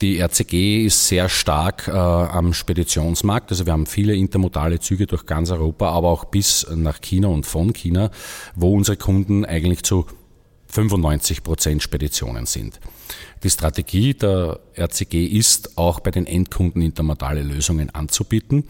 die 0.00 0.18
RCG 0.20 0.86
ist 0.86 1.08
sehr 1.08 1.28
stark 1.28 1.88
äh, 1.88 1.90
am 1.90 2.54
Speditionsmarkt. 2.54 3.50
Also 3.50 3.66
wir 3.66 3.72
haben 3.72 3.86
viele 3.86 4.14
intermodale 4.14 4.78
Züge 4.78 5.06
durch 5.06 5.26
ganz 5.26 5.50
Europa, 5.50 5.90
aber 5.90 6.08
auch 6.08 6.24
bis 6.26 6.66
nach 6.74 7.00
China 7.00 7.28
und 7.28 7.46
von 7.46 7.72
China, 7.72 8.10
wo 8.54 8.74
unsere 8.74 8.96
Kunden 8.96 9.44
eigentlich 9.44 9.82
zu 9.82 10.06
95 10.78 11.42
Prozent 11.42 11.82
Speditionen 11.82 12.46
sind. 12.46 12.78
Die 13.42 13.50
Strategie 13.50 14.14
der 14.14 14.60
RCG 14.76 15.26
ist, 15.26 15.76
auch 15.76 15.98
bei 15.98 16.12
den 16.12 16.24
Endkunden 16.24 16.82
intermodale 16.82 17.42
Lösungen 17.42 17.90
anzubieten. 17.90 18.62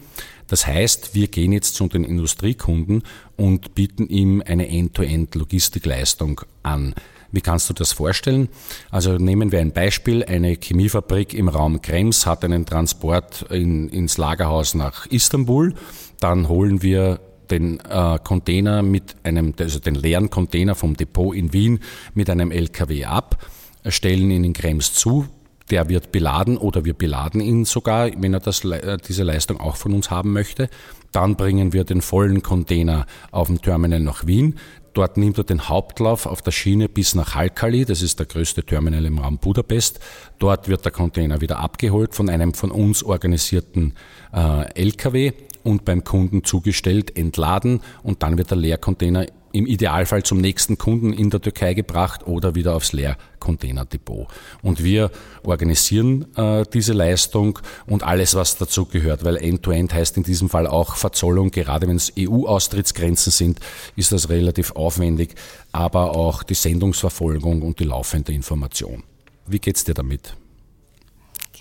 Das 0.47 0.65
heißt, 0.65 1.13
wir 1.13 1.27
gehen 1.27 1.51
jetzt 1.51 1.75
zu 1.75 1.87
den 1.87 2.03
Industriekunden 2.03 3.03
und 3.37 3.75
bieten 3.75 4.07
ihm 4.07 4.41
eine 4.43 4.69
End-to-End-Logistikleistung 4.69 6.41
an. 6.63 6.95
Wie 7.31 7.41
kannst 7.41 7.69
du 7.69 7.75
das 7.75 7.93
vorstellen? 7.93 8.49
Also 8.89 9.17
nehmen 9.19 9.51
wir 9.51 9.59
ein 9.59 9.71
Beispiel. 9.71 10.25
Eine 10.25 10.55
Chemiefabrik 10.55 11.35
im 11.35 11.47
Raum 11.47 11.83
Krems 11.83 12.25
hat 12.25 12.43
einen 12.43 12.65
Transport 12.65 13.45
in, 13.51 13.87
ins 13.89 14.17
Lagerhaus 14.17 14.73
nach 14.73 15.05
Istanbul. 15.05 15.75
Dann 16.19 16.49
holen 16.49 16.81
wir 16.81 17.19
den 17.51 17.79
äh, 17.79 18.19
Container 18.23 18.81
mit 18.81 19.15
einem, 19.23 19.53
also 19.59 19.79
den 19.79 19.95
leeren 19.95 20.29
Container 20.29 20.75
vom 20.75 20.95
Depot 20.95 21.35
in 21.35 21.53
Wien 21.53 21.79
mit 22.13 22.29
einem 22.29 22.51
LKW 22.51 23.05
ab, 23.05 23.45
stellen 23.87 24.31
ihn 24.31 24.43
in 24.43 24.53
Krems 24.53 24.93
zu. 24.93 25.27
Der 25.69 25.87
wird 25.87 26.11
beladen 26.11 26.57
oder 26.57 26.83
wir 26.83 26.93
beladen 26.93 27.41
ihn 27.41 27.63
sogar, 27.63 28.09
wenn 28.17 28.33
er 28.33 28.39
das, 28.39 28.63
äh, 28.65 28.97
diese 29.07 29.23
Leistung 29.23 29.59
auch 29.59 29.75
von 29.75 29.93
uns 29.93 30.09
haben 30.09 30.33
möchte. 30.33 30.69
Dann 31.11 31.35
bringen 31.35 31.73
wir 31.73 31.83
den 31.83 32.01
vollen 32.01 32.41
Container 32.41 33.05
auf 33.31 33.47
dem 33.47 33.61
Terminal 33.61 33.99
nach 33.99 34.25
Wien. 34.25 34.55
Dort 34.93 35.17
nimmt 35.17 35.37
er 35.37 35.43
den 35.43 35.69
Hauptlauf 35.69 36.25
auf 36.25 36.41
der 36.41 36.51
Schiene 36.51 36.89
bis 36.89 37.13
nach 37.13 37.35
Halkali, 37.35 37.85
das 37.85 38.01
ist 38.01 38.19
der 38.19 38.25
größte 38.25 38.63
Terminal 38.63 39.05
im 39.05 39.19
Raum 39.19 39.37
Budapest. 39.37 39.99
Dort 40.39 40.67
wird 40.67 40.83
der 40.83 40.91
Container 40.91 41.41
wieder 41.41 41.59
abgeholt 41.59 42.15
von 42.15 42.29
einem 42.29 42.53
von 42.53 42.71
uns 42.71 43.03
organisierten 43.03 43.93
äh, 44.33 44.73
LKW 44.73 45.33
und 45.69 45.85
beim 45.85 46.03
Kunden 46.03 46.43
zugestellt, 46.43 47.17
entladen 47.17 47.81
und 48.03 48.23
dann 48.23 48.37
wird 48.37 48.49
der 48.51 48.57
Leercontainer 48.57 49.27
im 49.51 49.65
Idealfall 49.65 50.23
zum 50.23 50.39
nächsten 50.39 50.77
Kunden 50.77 51.13
in 51.13 51.29
der 51.29 51.41
Türkei 51.41 51.73
gebracht 51.73 52.27
oder 52.27 52.55
wieder 52.55 52.75
aufs 52.75 52.93
Leercontainerdepot. 52.93 54.27
Und 54.61 54.83
wir 54.83 55.11
organisieren 55.43 56.27
äh, 56.35 56.63
diese 56.71 56.93
Leistung 56.93 57.59
und 57.87 58.03
alles, 58.03 58.35
was 58.35 58.57
dazu 58.57 58.85
gehört, 58.85 59.23
weil 59.23 59.37
End-to-End 59.37 59.91
-End 59.91 59.95
heißt 59.95 60.17
in 60.17 60.23
diesem 60.23 60.49
Fall 60.49 60.67
auch 60.67 60.95
Verzollung, 60.95 61.51
gerade 61.51 61.87
wenn 61.87 61.95
es 61.95 62.13
EU-Austrittsgrenzen 62.17 63.31
sind, 63.31 63.59
ist 63.95 64.11
das 64.11 64.29
relativ 64.29 64.71
aufwendig, 64.73 65.35
aber 65.71 66.15
auch 66.15 66.43
die 66.43 66.53
Sendungsverfolgung 66.55 67.61
und 67.61 67.79
die 67.79 67.85
laufende 67.85 68.33
Information. 68.33 69.03
Wie 69.47 69.59
geht's 69.59 69.83
dir 69.83 69.95
damit? 69.95 70.35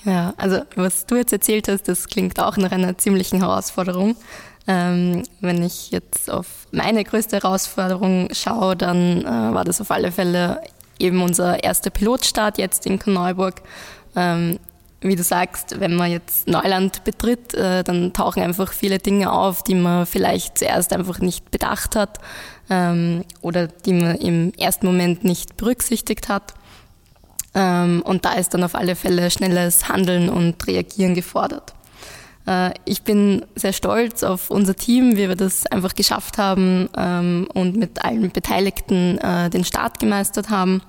Ja, 0.04 0.32
also 0.36 0.60
was 0.76 1.06
du 1.06 1.16
jetzt 1.16 1.32
erzählt 1.32 1.68
hast, 1.68 1.88
das 1.88 2.06
klingt 2.08 2.40
auch 2.40 2.56
nach 2.56 2.70
einer 2.70 2.96
ziemlichen 2.98 3.40
Herausforderung. 3.40 4.16
Ähm, 4.66 5.22
wenn 5.40 5.62
ich 5.62 5.90
jetzt 5.90 6.30
auf 6.30 6.46
meine 6.70 7.02
größte 7.02 7.36
Herausforderung 7.36 8.28
schaue, 8.32 8.76
dann 8.76 9.22
äh, 9.22 9.54
war 9.54 9.64
das 9.64 9.80
auf 9.80 9.90
alle 9.90 10.12
Fälle 10.12 10.60
eben 10.98 11.22
unser 11.22 11.62
erster 11.64 11.90
Pilotstart 11.90 12.58
jetzt 12.58 12.86
in 12.86 12.98
Korneuburg. 12.98 13.62
Ähm, 14.14 14.58
wie 15.00 15.14
du 15.14 15.22
sagst, 15.22 15.78
wenn 15.80 15.94
man 15.94 16.10
jetzt 16.10 16.48
Neuland 16.48 17.04
betritt, 17.04 17.54
äh, 17.54 17.84
dann 17.84 18.12
tauchen 18.12 18.42
einfach 18.42 18.72
viele 18.72 18.98
Dinge 18.98 19.32
auf, 19.32 19.62
die 19.62 19.76
man 19.76 20.06
vielleicht 20.06 20.58
zuerst 20.58 20.92
einfach 20.92 21.20
nicht 21.20 21.50
bedacht 21.50 21.94
hat 21.94 22.18
ähm, 22.68 23.24
oder 23.40 23.68
die 23.68 23.92
man 23.92 24.16
im 24.16 24.52
ersten 24.54 24.86
Moment 24.86 25.24
nicht 25.24 25.56
berücksichtigt 25.56 26.28
hat. 26.28 26.54
Ähm, 27.58 28.02
und 28.04 28.24
da 28.24 28.34
ist 28.34 28.54
dann 28.54 28.62
auf 28.62 28.76
alle 28.76 28.94
Fälle 28.94 29.30
schnelles 29.32 29.88
Handeln 29.88 30.28
und 30.28 30.64
Reagieren 30.68 31.14
gefordert. 31.16 31.74
Äh, 32.46 32.70
ich 32.84 33.02
bin 33.02 33.44
sehr 33.56 33.72
stolz 33.72 34.22
auf 34.22 34.50
unser 34.50 34.76
Team, 34.76 35.16
wie 35.16 35.28
wir 35.28 35.34
das 35.34 35.66
einfach 35.66 35.96
geschafft 35.96 36.38
haben 36.38 36.88
ähm, 36.96 37.48
und 37.52 37.76
mit 37.76 38.04
allen 38.04 38.30
Beteiligten 38.30 39.18
äh, 39.18 39.50
den 39.50 39.64
Start 39.64 39.98
gemeistert 39.98 40.50
haben. 40.50 40.82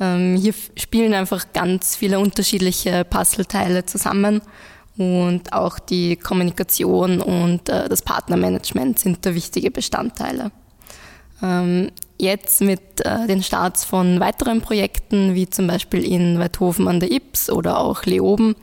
Ähm, 0.00 0.36
hier 0.36 0.54
spielen 0.76 1.12
einfach 1.12 1.52
ganz 1.52 1.94
viele 1.94 2.20
unterschiedliche 2.20 3.04
Puzzleteile 3.04 3.84
zusammen 3.84 4.40
und 4.96 5.52
auch 5.52 5.78
die 5.78 6.16
Kommunikation 6.16 7.20
und 7.20 7.68
äh, 7.68 7.86
das 7.86 8.00
Partnermanagement 8.00 8.98
sind 8.98 9.26
da 9.26 9.34
wichtige 9.34 9.70
Bestandteile. 9.70 10.52
Jetzt 12.20 12.60
mit 12.60 12.80
äh, 13.04 13.26
den 13.28 13.42
Starts 13.42 13.84
von 13.84 14.18
weiteren 14.18 14.60
Projekten, 14.60 15.34
wie 15.34 15.48
zum 15.48 15.68
Beispiel 15.68 16.04
in 16.04 16.38
Weidhofen 16.40 16.88
an 16.88 16.98
der 16.98 17.12
Ips 17.12 17.48
oder 17.48 17.78
auch 17.78 18.04
Leoben, 18.04 18.56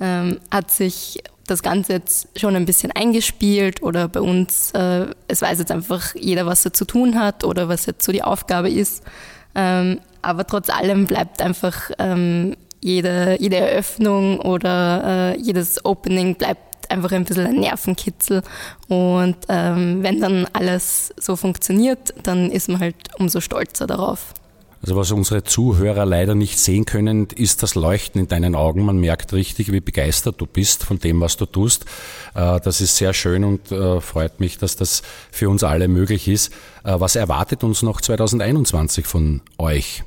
ähm, 0.00 0.40
hat 0.50 0.70
sich 0.70 1.22
das 1.46 1.62
Ganze 1.62 1.92
jetzt 1.92 2.28
schon 2.38 2.56
ein 2.56 2.64
bisschen 2.64 2.90
eingespielt 2.92 3.82
oder 3.82 4.08
bei 4.08 4.20
uns, 4.20 4.70
äh, 4.72 5.06
es 5.28 5.42
weiß 5.42 5.58
jetzt 5.58 5.70
einfach 5.70 6.14
jeder, 6.14 6.46
was 6.46 6.64
er 6.64 6.72
zu 6.72 6.86
tun 6.86 7.18
hat 7.18 7.44
oder 7.44 7.68
was 7.68 7.84
jetzt 7.86 8.04
so 8.04 8.12
die 8.12 8.22
Aufgabe 8.22 8.70
ist. 8.70 9.02
Ähm, 9.54 10.00
aber 10.22 10.46
trotz 10.46 10.70
allem 10.70 11.06
bleibt 11.06 11.42
einfach 11.42 11.90
ähm, 11.98 12.56
jede, 12.80 13.36
jede 13.40 13.56
Eröffnung 13.56 14.40
oder 14.40 15.34
äh, 15.34 15.38
jedes 15.38 15.84
Opening 15.84 16.36
bleibt 16.36 16.71
einfach 16.90 17.12
ein 17.12 17.24
bisschen 17.24 17.46
ein 17.46 17.60
Nervenkitzel. 17.60 18.42
Und 18.88 19.36
ähm, 19.48 20.02
wenn 20.02 20.20
dann 20.20 20.46
alles 20.52 21.12
so 21.16 21.36
funktioniert, 21.36 22.14
dann 22.22 22.50
ist 22.50 22.68
man 22.68 22.80
halt 22.80 22.96
umso 23.18 23.40
stolzer 23.40 23.86
darauf. 23.86 24.34
Also 24.82 24.96
was 24.96 25.12
unsere 25.12 25.44
Zuhörer 25.44 26.04
leider 26.04 26.34
nicht 26.34 26.58
sehen 26.58 26.86
können, 26.86 27.28
ist 27.36 27.62
das 27.62 27.76
Leuchten 27.76 28.20
in 28.20 28.26
deinen 28.26 28.56
Augen. 28.56 28.84
Man 28.84 28.98
merkt 28.98 29.32
richtig, 29.32 29.70
wie 29.70 29.78
begeistert 29.78 30.40
du 30.40 30.46
bist 30.46 30.82
von 30.82 30.98
dem, 30.98 31.20
was 31.20 31.36
du 31.36 31.46
tust. 31.46 31.84
Äh, 32.34 32.58
das 32.60 32.80
ist 32.80 32.96
sehr 32.96 33.14
schön 33.14 33.44
und 33.44 33.70
äh, 33.70 34.00
freut 34.00 34.40
mich, 34.40 34.58
dass 34.58 34.74
das 34.74 35.02
für 35.30 35.48
uns 35.48 35.62
alle 35.62 35.86
möglich 35.86 36.26
ist. 36.26 36.52
Äh, 36.82 36.98
was 36.98 37.14
erwartet 37.14 37.62
uns 37.62 37.82
noch 37.82 38.00
2021 38.00 39.06
von 39.06 39.40
euch? 39.56 40.02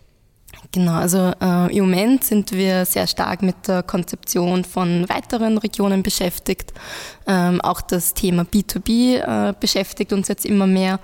Genau, 0.71 0.93
also 0.93 1.31
äh, 1.41 1.75
im 1.75 1.85
Moment 1.85 2.23
sind 2.23 2.51
wir 2.51 2.85
sehr 2.85 3.07
stark 3.07 3.41
mit 3.41 3.67
der 3.67 3.83
Konzeption 3.83 4.63
von 4.63 5.07
weiteren 5.09 5.57
Regionen 5.57 6.03
beschäftigt. 6.03 6.73
Ähm, 7.27 7.61
auch 7.61 7.81
das 7.81 8.13
Thema 8.13 8.43
B2B 8.43 9.17
äh, 9.17 9.53
beschäftigt 9.59 10.13
uns 10.13 10.27
jetzt 10.27 10.45
immer 10.45 10.67
mehr. 10.67 10.99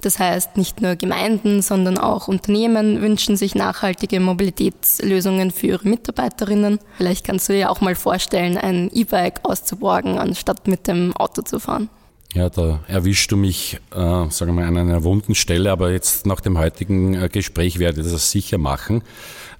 Das 0.00 0.18
heißt, 0.18 0.56
nicht 0.56 0.80
nur 0.80 0.96
Gemeinden, 0.96 1.60
sondern 1.60 1.98
auch 1.98 2.28
Unternehmen 2.28 3.02
wünschen 3.02 3.36
sich 3.36 3.54
nachhaltige 3.54 4.18
Mobilitätslösungen 4.20 5.50
für 5.50 5.66
ihre 5.66 5.88
Mitarbeiterinnen. 5.88 6.78
Vielleicht 6.96 7.26
kannst 7.26 7.48
du 7.48 7.52
dir 7.52 7.70
auch 7.70 7.82
mal 7.82 7.94
vorstellen, 7.94 8.56
ein 8.56 8.90
E-Bike 8.92 9.40
auszuborgen, 9.42 10.18
anstatt 10.18 10.66
mit 10.66 10.86
dem 10.86 11.14
Auto 11.16 11.42
zu 11.42 11.60
fahren. 11.60 11.90
Ja, 12.34 12.48
da 12.48 12.80
erwischst 12.86 13.32
du 13.32 13.36
mich, 13.36 13.78
äh, 13.92 13.96
sagen 13.96 14.46
wir 14.46 14.52
mal, 14.52 14.66
an 14.66 14.76
einer 14.76 15.02
wunden 15.02 15.34
Stelle, 15.34 15.72
aber 15.72 15.90
jetzt 15.90 16.26
nach 16.26 16.40
dem 16.40 16.58
heutigen 16.58 17.14
äh, 17.14 17.28
Gespräch 17.28 17.80
werde 17.80 18.02
ich 18.02 18.12
das 18.12 18.30
sicher 18.30 18.56
machen. 18.56 19.02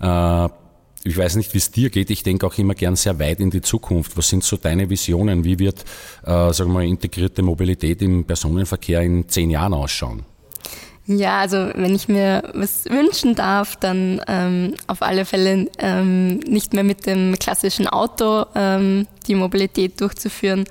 Äh, 0.01 0.49
ich 1.03 1.17
weiß 1.17 1.37
nicht, 1.37 1.53
wie 1.55 1.59
es 1.59 1.71
dir 1.71 1.91
geht. 1.91 2.11
Ich 2.11 2.23
denke 2.23 2.47
auch 2.47 2.57
immer 2.59 2.75
gern 2.75 2.95
sehr 2.95 3.19
weit 3.19 3.41
in 3.41 3.51
die 3.51 3.63
Zukunft. 3.63 4.17
Was 4.17 4.29
sind 4.29 4.45
so 4.45 4.57
deine 4.57 4.89
Visionen? 4.91 5.45
Wie 5.45 5.59
wird, 5.59 5.85
äh, 6.25 6.53
sagen 6.53 6.71
wir 6.71 6.75
mal, 6.75 6.85
integrierte 6.85 7.43
Mobilität 7.43 8.03
im 8.03 8.25
Personenverkehr 8.25 9.01
in 9.01 9.29
zehn 9.29 9.51
Jahren 9.51 9.75
ausschauen? 9.75 10.25
Ja, 11.07 11.41
also 11.41 11.71
wenn 11.75 11.95
ich 11.95 12.09
mir 12.09 12.53
was 12.55 12.85
wünschen 12.85 13.35
darf, 13.35 13.75
dann 13.77 14.21
ähm, 14.29 14.75
auf 14.87 15.03
alle 15.03 15.25
Fälle 15.25 15.69
ähm, 15.79 16.37
nicht 16.41 16.73
mehr 16.73 16.85
mit 16.85 17.07
dem 17.07 17.37
klassischen 17.37 17.89
Auto 17.89 18.45
ähm, 18.55 19.09
die 19.27 19.35
Mobilität 19.35 20.01
durchzuführen. 20.01 20.67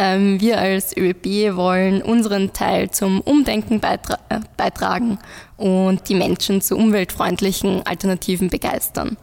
Ähm, 0.00 0.40
wir 0.40 0.58
als 0.58 0.96
ÖB 0.96 1.56
wollen 1.56 2.02
unseren 2.02 2.52
Teil 2.52 2.88
zum 2.90 3.20
Umdenken 3.20 3.80
beitra 3.80 4.18
äh, 4.28 4.38
beitragen 4.56 5.18
und 5.56 6.08
die 6.08 6.14
Menschen 6.14 6.60
zu 6.60 6.76
umweltfreundlichen 6.76 7.84
Alternativen 7.84 8.48
begeistern. 8.48 9.16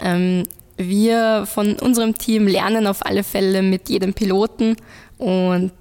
Ähm, 0.00 0.44
wir 0.78 1.44
von 1.44 1.74
unserem 1.74 2.16
Team 2.16 2.46
lernen 2.46 2.86
auf 2.86 3.04
alle 3.04 3.24
Fälle 3.24 3.60
mit 3.60 3.90
jedem 3.90 4.14
Piloten 4.14 4.76
und 5.18 5.72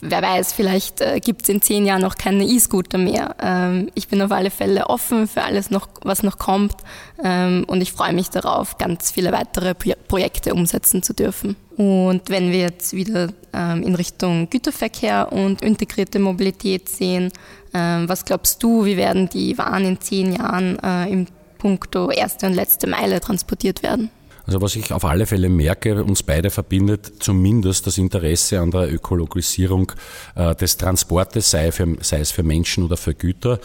wer 0.00 0.22
weiß, 0.22 0.54
vielleicht 0.54 1.02
äh, 1.02 1.20
gibt 1.20 1.42
es 1.42 1.50
in 1.50 1.60
zehn 1.60 1.84
Jahren 1.84 2.00
noch 2.00 2.16
keine 2.16 2.44
E-Scooter 2.44 2.96
mehr. 2.96 3.36
Ähm, 3.38 3.90
ich 3.94 4.08
bin 4.08 4.22
auf 4.22 4.32
alle 4.32 4.50
Fälle 4.50 4.88
offen 4.88 5.28
für 5.28 5.42
alles, 5.42 5.70
noch, 5.70 5.88
was 6.02 6.22
noch 6.22 6.38
kommt 6.38 6.76
und 7.16 7.80
ich 7.80 7.92
freue 7.92 8.12
mich 8.12 8.30
darauf, 8.30 8.76
ganz 8.76 9.12
viele 9.12 9.30
weitere 9.30 9.74
Pro 9.74 9.92
Projekte 10.08 10.52
umsetzen 10.52 11.02
zu 11.02 11.14
dürfen. 11.14 11.56
Und 11.76 12.30
wenn 12.30 12.52
wir 12.52 12.60
jetzt 12.60 12.92
wieder 12.92 13.28
ähm, 13.52 13.82
in 13.82 13.94
Richtung 13.94 14.48
Güterverkehr 14.48 15.32
und 15.32 15.62
integrierte 15.62 16.18
Mobilität 16.18 16.88
sehen, 16.88 17.32
ähm, 17.72 18.08
was 18.08 18.24
glaubst 18.24 18.62
du, 18.62 18.84
wie 18.84 18.96
werden 18.96 19.28
die 19.28 19.58
Waren 19.58 19.84
in 19.84 20.00
zehn 20.00 20.34
Jahren 20.34 20.78
äh, 20.78 21.10
im 21.10 21.26
Punkto 21.58 22.10
erste 22.10 22.46
und 22.46 22.54
letzte 22.54 22.86
Meile 22.86 23.20
transportiert 23.20 23.82
werden? 23.82 24.10
Also 24.46 24.60
was 24.60 24.76
ich 24.76 24.92
auf 24.92 25.04
alle 25.04 25.26
Fälle 25.26 25.48
merke, 25.48 26.04
uns 26.04 26.22
beide 26.22 26.50
verbindet 26.50 27.14
zumindest 27.20 27.86
das 27.86 27.96
Interesse 27.96 28.60
an 28.60 28.70
der 28.70 28.92
Ökologisierung 28.92 29.92
äh, 30.34 30.54
des 30.54 30.76
Transportes, 30.76 31.50
sei, 31.50 31.72
für, 31.72 31.96
sei, 32.00 32.20
es 32.20 32.30
für 32.30 32.42
Menschen 32.42 32.84
oder 32.84 32.98
für 32.98 33.14
Güter. 33.14 33.58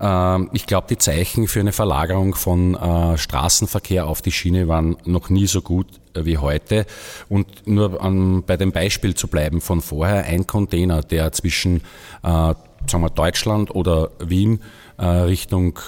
Äh, 0.00 0.42
ich 0.52 0.66
glaube, 0.66 0.86
die 0.88 0.98
Zeichen 0.98 1.46
für 1.46 1.60
eine 1.60 1.72
Verlagerung 1.72 2.34
von 2.34 2.74
äh, 2.74 3.18
Straßenverkehr 3.18 4.06
auf 4.06 4.22
die 4.22 4.32
Schiene 4.32 4.68
waren 4.68 4.96
noch 5.04 5.28
nie 5.28 5.46
so 5.46 5.62
gut 5.62 5.86
äh, 6.14 6.24
wie 6.24 6.38
heute. 6.38 6.86
Und 7.28 7.66
nur 7.66 8.02
an, 8.02 8.42
bei 8.44 8.56
dem 8.56 8.72
Beispiel 8.72 9.14
zu 9.14 9.28
bleiben 9.28 9.60
von 9.60 9.80
vorher, 9.80 10.24
ein 10.24 10.46
Container, 10.46 11.02
der 11.02 11.32
zwischen 11.32 11.82
äh, 12.22 12.54
sagen 12.86 13.02
wir 13.02 13.10
Deutschland 13.10 13.74
oder 13.74 14.10
Wien 14.20 14.60
Richtung 14.98 15.78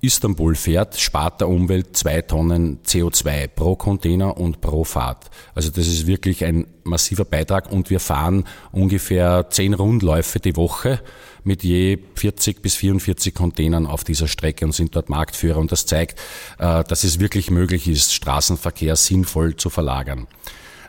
Istanbul 0.00 0.54
fährt, 0.54 0.98
spart 0.98 1.40
der 1.40 1.48
Umwelt 1.48 1.96
zwei 1.96 2.22
Tonnen 2.22 2.80
CO2 2.84 3.48
pro 3.48 3.74
Container 3.74 4.36
und 4.36 4.60
pro 4.60 4.84
Fahrt. 4.84 5.30
Also 5.54 5.70
das 5.70 5.86
ist 5.86 6.06
wirklich 6.06 6.44
ein 6.44 6.66
massiver 6.84 7.24
Beitrag 7.24 7.72
und 7.72 7.90
wir 7.90 7.98
fahren 7.98 8.44
ungefähr 8.70 9.50
zehn 9.50 9.74
Rundläufe 9.74 10.40
die 10.40 10.56
Woche 10.56 11.00
mit 11.48 11.64
je 11.64 11.98
40 12.14 12.62
bis 12.62 12.76
44 12.76 13.34
Containern 13.34 13.86
auf 13.86 14.04
dieser 14.04 14.28
Strecke 14.28 14.64
und 14.64 14.72
sind 14.72 14.94
dort 14.94 15.08
Marktführer 15.08 15.58
und 15.58 15.72
das 15.72 15.86
zeigt, 15.86 16.20
äh, 16.58 16.84
dass 16.84 17.02
es 17.02 17.18
wirklich 17.18 17.50
möglich 17.50 17.88
ist, 17.88 18.14
Straßenverkehr 18.14 18.94
sinnvoll 18.94 19.56
zu 19.56 19.70
verlagern. 19.70 20.28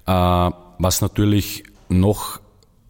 Äh, 0.06 0.12
was 0.12 1.02
natürlich 1.02 1.64
noch 1.88 2.40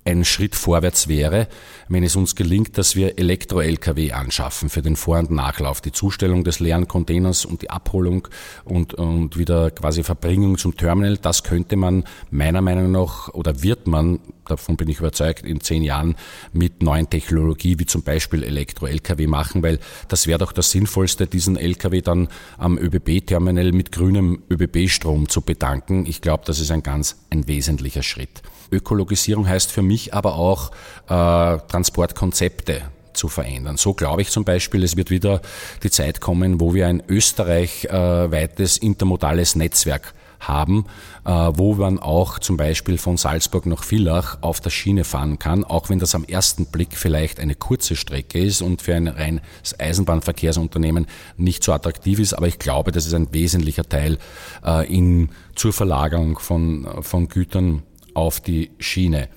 ein 0.05 0.25
Schritt 0.25 0.55
vorwärts 0.55 1.07
wäre, 1.07 1.47
wenn 1.87 2.03
es 2.03 2.15
uns 2.15 2.35
gelingt, 2.35 2.77
dass 2.77 2.95
wir 2.95 3.19
Elektro-Lkw 3.19 4.11
anschaffen 4.11 4.69
für 4.69 4.81
den 4.81 4.95
Vor- 4.95 5.19
und 5.19 5.31
Nachlauf, 5.31 5.81
die 5.81 5.91
Zustellung 5.91 6.43
des 6.43 6.59
leeren 6.59 6.87
Containers 6.87 7.45
und 7.45 7.61
die 7.61 7.69
Abholung 7.69 8.27
und, 8.63 8.93
und 8.93 9.37
wieder 9.37 9.71
quasi 9.71 10.03
Verbringung 10.03 10.57
zum 10.57 10.75
Terminal. 10.75 11.17
Das 11.17 11.43
könnte 11.43 11.75
man 11.75 12.05
meiner 12.31 12.61
Meinung 12.61 12.91
nach 12.91 13.29
oder 13.29 13.61
wird 13.61 13.87
man, 13.87 14.19
davon 14.47 14.77
bin 14.77 14.87
ich 14.87 14.99
überzeugt, 14.99 15.45
in 15.45 15.61
zehn 15.61 15.83
Jahren 15.83 16.15
mit 16.53 16.81
neuen 16.81 17.09
Technologie 17.09 17.77
wie 17.77 17.85
zum 17.85 18.03
Beispiel 18.03 18.43
Elektro-Lkw 18.43 19.27
machen, 19.27 19.63
weil 19.63 19.79
das 20.07 20.27
wäre 20.27 20.39
doch 20.39 20.53
das 20.53 20.71
Sinnvollste, 20.71 21.27
diesen 21.27 21.57
Lkw 21.57 22.01
dann 22.01 22.29
am 22.57 22.77
ÖBB-Terminal 22.77 23.71
mit 23.73 23.91
grünem 23.91 24.41
ÖBB-Strom 24.49 25.29
zu 25.29 25.41
bedanken. 25.41 26.05
Ich 26.05 26.21
glaube, 26.21 26.43
das 26.45 26.59
ist 26.59 26.71
ein 26.71 26.83
ganz 26.83 27.17
ein 27.29 27.47
wesentlicher 27.47 28.03
Schritt. 28.03 28.41
Ökologisierung 28.71 29.47
heißt 29.47 29.71
für 29.71 29.81
mich 29.81 30.13
aber 30.13 30.35
auch 30.35 30.71
äh, 31.07 31.59
Transportkonzepte 31.67 32.81
zu 33.13 33.27
verändern. 33.27 33.77
So 33.77 33.93
glaube 33.93 34.21
ich 34.21 34.29
zum 34.29 34.45
Beispiel, 34.45 34.83
es 34.83 34.95
wird 34.95 35.09
wieder 35.09 35.41
die 35.83 35.91
Zeit 35.91 36.21
kommen, 36.21 36.59
wo 36.59 36.73
wir 36.73 36.87
ein 36.87 37.03
österreichweites 37.07 38.77
äh, 38.77 38.85
intermodales 38.85 39.55
Netzwerk 39.55 40.13
haben, 40.39 40.85
äh, 41.25 41.31
wo 41.31 41.75
man 41.75 41.99
auch 41.99 42.39
zum 42.39 42.57
Beispiel 42.57 42.97
von 42.97 43.17
Salzburg 43.17 43.65
nach 43.65 43.83
Villach 43.83 44.37
auf 44.41 44.61
der 44.61 44.69
Schiene 44.69 45.03
fahren 45.03 45.37
kann, 45.37 45.63
auch 45.63 45.89
wenn 45.89 45.99
das 45.99 46.15
am 46.15 46.23
ersten 46.23 46.65
Blick 46.67 46.95
vielleicht 46.95 47.39
eine 47.39 47.55
kurze 47.55 47.95
Strecke 47.95 48.39
ist 48.39 48.61
und 48.61 48.81
für 48.81 48.95
ein 48.95 49.07
reines 49.07 49.41
Eisenbahnverkehrsunternehmen 49.77 51.07
nicht 51.37 51.63
so 51.63 51.73
attraktiv 51.73 52.19
ist. 52.19 52.33
Aber 52.33 52.47
ich 52.47 52.59
glaube, 52.59 52.91
das 52.91 53.05
ist 53.05 53.13
ein 53.13 53.33
wesentlicher 53.33 53.87
Teil 53.87 54.17
äh, 54.65 54.87
in, 54.91 55.29
zur 55.55 55.73
Verlagerung 55.73 56.39
von, 56.39 56.87
von 57.01 57.27
Gütern 57.27 57.83
auf 58.19 58.39
die 58.39 58.71
Schiene. 58.79 59.29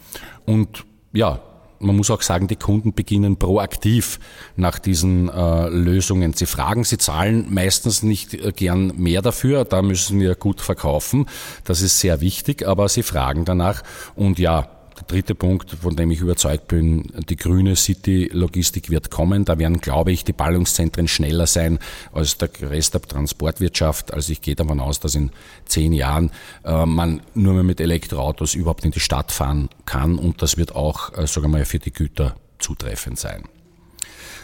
Und 0.44 0.84
ja, 1.12 1.40
man 1.82 1.96
muss 1.96 2.10
auch 2.10 2.22
sagen, 2.22 2.46
die 2.46 2.56
Kunden 2.56 2.94
beginnen 2.94 3.36
proaktiv 3.36 4.20
nach 4.56 4.78
diesen 4.78 5.28
äh, 5.28 5.68
Lösungen. 5.68 6.32
Sie 6.32 6.46
fragen, 6.46 6.84
sie 6.84 6.98
zahlen 6.98 7.46
meistens 7.52 8.02
nicht 8.02 8.34
äh, 8.34 8.52
gern 8.52 8.92
mehr 8.96 9.20
dafür, 9.20 9.64
da 9.64 9.82
müssen 9.82 10.20
wir 10.20 10.34
gut 10.36 10.60
verkaufen. 10.60 11.26
Das 11.64 11.82
ist 11.82 11.98
sehr 11.98 12.20
wichtig, 12.20 12.66
aber 12.66 12.88
sie 12.88 13.02
fragen 13.02 13.44
danach. 13.44 13.82
Und 14.14 14.38
ja, 14.38 14.70
der 15.02 15.16
dritte 15.16 15.34
Punkt, 15.34 15.70
von 15.70 15.96
dem 15.96 16.10
ich 16.10 16.20
überzeugt 16.20 16.68
bin, 16.68 17.12
die 17.28 17.36
grüne 17.36 17.76
City-Logistik 17.76 18.90
wird 18.90 19.10
kommen. 19.10 19.44
Da 19.44 19.58
werden, 19.58 19.80
glaube 19.80 20.12
ich, 20.12 20.24
die 20.24 20.32
Ballungszentren 20.32 21.08
schneller 21.08 21.46
sein 21.46 21.78
als 22.12 22.38
der 22.38 22.50
Rest 22.62 22.94
der 22.94 23.02
Transportwirtschaft. 23.02 24.12
Also 24.12 24.32
ich 24.32 24.40
gehe 24.40 24.54
davon 24.54 24.80
aus, 24.80 25.00
dass 25.00 25.14
in 25.14 25.30
zehn 25.64 25.92
Jahren 25.92 26.30
äh, 26.64 26.86
man 26.86 27.22
nur 27.34 27.54
mehr 27.54 27.62
mit 27.62 27.80
Elektroautos 27.80 28.54
überhaupt 28.54 28.84
in 28.84 28.90
die 28.90 29.00
Stadt 29.00 29.32
fahren 29.32 29.68
kann 29.86 30.18
und 30.18 30.42
das 30.42 30.56
wird 30.56 30.74
auch, 30.74 31.16
äh, 31.16 31.26
sagen 31.26 31.46
wir 31.46 31.58
mal, 31.58 31.64
für 31.64 31.78
die 31.78 31.92
Güter 31.92 32.36
zutreffend 32.58 33.18
sein. 33.18 33.44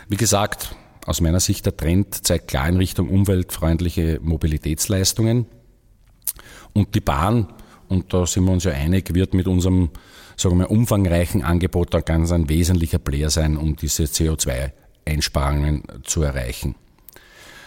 Wie 0.09 0.17
gesagt, 0.17 0.75
aus 1.07 1.21
meiner 1.21 1.41
Sicht 1.41 1.65
der 1.67 1.77
Trend 1.77 2.27
zeigt 2.27 2.49
klar 2.49 2.69
in 2.69 2.77
Richtung 2.77 3.09
umweltfreundliche 3.09 4.21
Mobilitätsleistungen 4.23 5.47
und 6.73 6.95
die 6.95 7.01
Bahn 7.01 7.49
und 7.89 8.13
da 8.13 8.27
sind 8.27 8.45
wir 8.45 8.53
uns 8.53 8.65
ja 8.65 8.73
einig, 8.73 9.15
wird 9.15 9.35
mit 9.35 9.49
unserem 9.49 9.91
sagen 10.41 10.59
wir, 10.59 10.71
umfangreichen 10.71 11.43
Angebot 11.43 11.93
da 11.93 12.01
ganz 12.01 12.33
ein 12.33 12.49
wesentlicher 12.49 12.99
Player 12.99 13.31
sein, 13.31 13.57
um 13.57 13.77
diese 13.77 14.05
CO2-Einsparungen 14.05 15.83
zu 16.05 16.23
erreichen. 16.23 16.75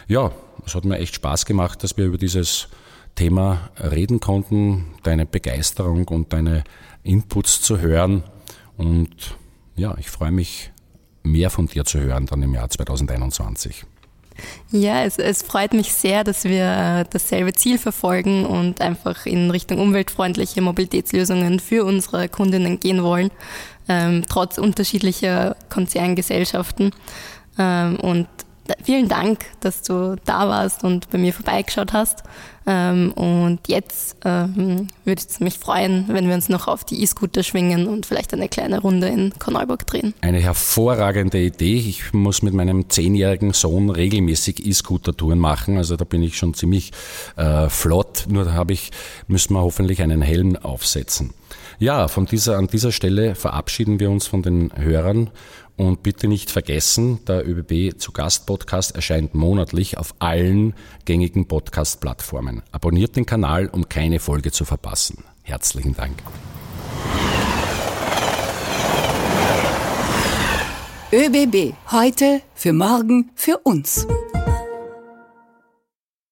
Ja, 0.08 0.32
es 0.66 0.76
hat 0.76 0.86
mir 0.86 0.98
echt 0.98 1.16
Spaß 1.16 1.46
gemacht, 1.46 1.84
dass 1.84 1.98
wir 1.98 2.06
über 2.06 2.18
dieses 2.18 2.68
Thema 3.16 3.70
reden 3.78 4.20
konnten, 4.20 4.86
deine 5.04 5.26
Begeisterung 5.26 6.08
und 6.08 6.34
deine 6.34 6.64
Inputs 7.04 7.62
zu 7.62 7.80
hören. 7.80 8.24
Und 8.78 9.38
ja, 9.76 9.96
ich 9.98 10.10
freue 10.10 10.32
mich, 10.32 10.72
mehr 11.24 11.50
von 11.50 11.68
dir 11.68 11.86
zu 11.86 12.00
hören 12.00 12.26
dann 12.26 12.42
im 12.42 12.54
Jahr 12.54 12.70
2021. 12.70 13.86
Ja, 14.71 15.04
es, 15.04 15.17
es 15.17 15.41
freut 15.41 15.73
mich 15.73 15.93
sehr, 15.93 16.23
dass 16.23 16.43
wir 16.43 16.63
äh, 16.63 17.06
dasselbe 17.10 17.54
Ziel 17.54 17.77
verfolgen 17.77 18.45
und 18.45 18.82
einfach 18.82 19.25
in 19.25 19.51
Richtung 19.51 19.80
umweltfreundliche 19.80 20.62
Mobilitätslösungen 20.62 21.60
für 21.60 21.86
unsere 21.86 22.30
Kundinnen 22.30 22.80
gehen 22.80 23.04
wollen, 23.04 23.32
ähm, 23.89 24.23
trotz 24.30 24.58
unterschiedlicher 24.58 25.56
Konzerngesellschaften. 25.69 26.91
Ähm, 27.60 27.99
und 27.99 28.27
vielen 28.84 29.08
Dank, 29.08 29.45
dass 29.60 29.82
du 29.82 30.15
da 30.26 30.47
warst 30.47 30.84
und 30.84 31.10
bei 31.10 31.17
mir 31.17 31.34
vorbeigeschaut 31.34 31.93
hast. 31.93 32.24
Ähm, 32.67 33.12
und 33.13 33.60
jetzt 33.67 34.17
ähm, 34.24 34.88
würde 35.04 35.21
es 35.28 35.39
mich 35.39 35.58
freuen, 35.58 36.06
wenn 36.10 36.28
wir 36.28 36.36
uns 36.36 36.47
noch 36.47 36.67
auf 36.67 36.84
die 36.84 37.02
E-Scooter 37.02 37.41
schwingen 37.41 37.88
und 37.88 38.06
vielleicht 38.06 38.34
eine 38.34 38.50
kleine 38.50 38.82
Runde 38.82 39.08
in 39.08 39.34
Korneuburg 39.39 39.88
drehen. 39.88 40.13
Eine 40.21 40.39
hervorragende 40.39 41.39
Idee. 41.39 41.78
Ich 41.78 42.13
muss 42.13 42.43
mit 42.43 42.54
meinem 42.54 42.88
zehnjährigen 42.89 43.54
Sohn 43.54 43.89
regelmäßig 43.89 44.65
E-Scooter-Touren 44.65 45.39
machen. 45.39 45.78
Also 45.78 45.95
da 45.95 46.06
bin 46.06 46.21
ich 46.21 46.38
schon 46.38 46.54
ziemlich 46.54 46.91
äh, 47.36 47.67
flott. 47.67 48.26
Nur 48.30 48.45
da 48.45 48.54
habe 48.54 48.74
ich, 48.74 48.91
müssen 49.28 49.56
wir 49.56 49.62
hoffentlich 49.62 50.02
einen 50.04 50.21
Helm 50.21 50.56
aufsetzen. 50.56 51.34
Ja, 51.80 52.08
von 52.08 52.28
dieser, 52.28 52.58
an 52.58 52.67
dieser 52.67 52.91
Stelle 52.91 53.34
verabschieden 53.34 54.00
wir 54.00 54.12
uns 54.12 54.28
von 54.28 54.43
den 54.43 54.71
Hörern 54.76 55.32
und 55.78 56.04
bitte 56.04 56.28
nicht 56.28 56.52
vergessen, 56.52 57.24
der 57.26 57.48
ÖBB 57.48 58.00
zu 58.00 58.12
Gast 58.12 58.46
Podcast 58.46 58.96
erscheint 58.96 59.34
monatlich 59.36 59.98
auf 59.98 60.14
allen 60.20 60.74
gängigen 61.06 61.48
Podcast-Plattformen. 61.48 62.62
Abonniert 62.72 63.16
den 63.16 63.26
Kanal, 63.26 63.68
um 63.68 63.90
keine 63.90 64.20
Folge 64.20 64.52
zu 64.52 64.66
verpassen. 64.66 65.24
Herzlichen 65.44 65.96
Dank. 65.96 66.22
ÖBB, 71.14 71.74
heute, 71.92 72.42
für 72.56 72.72
morgen, 72.72 73.32
für 73.36 73.58
uns. 73.58 74.08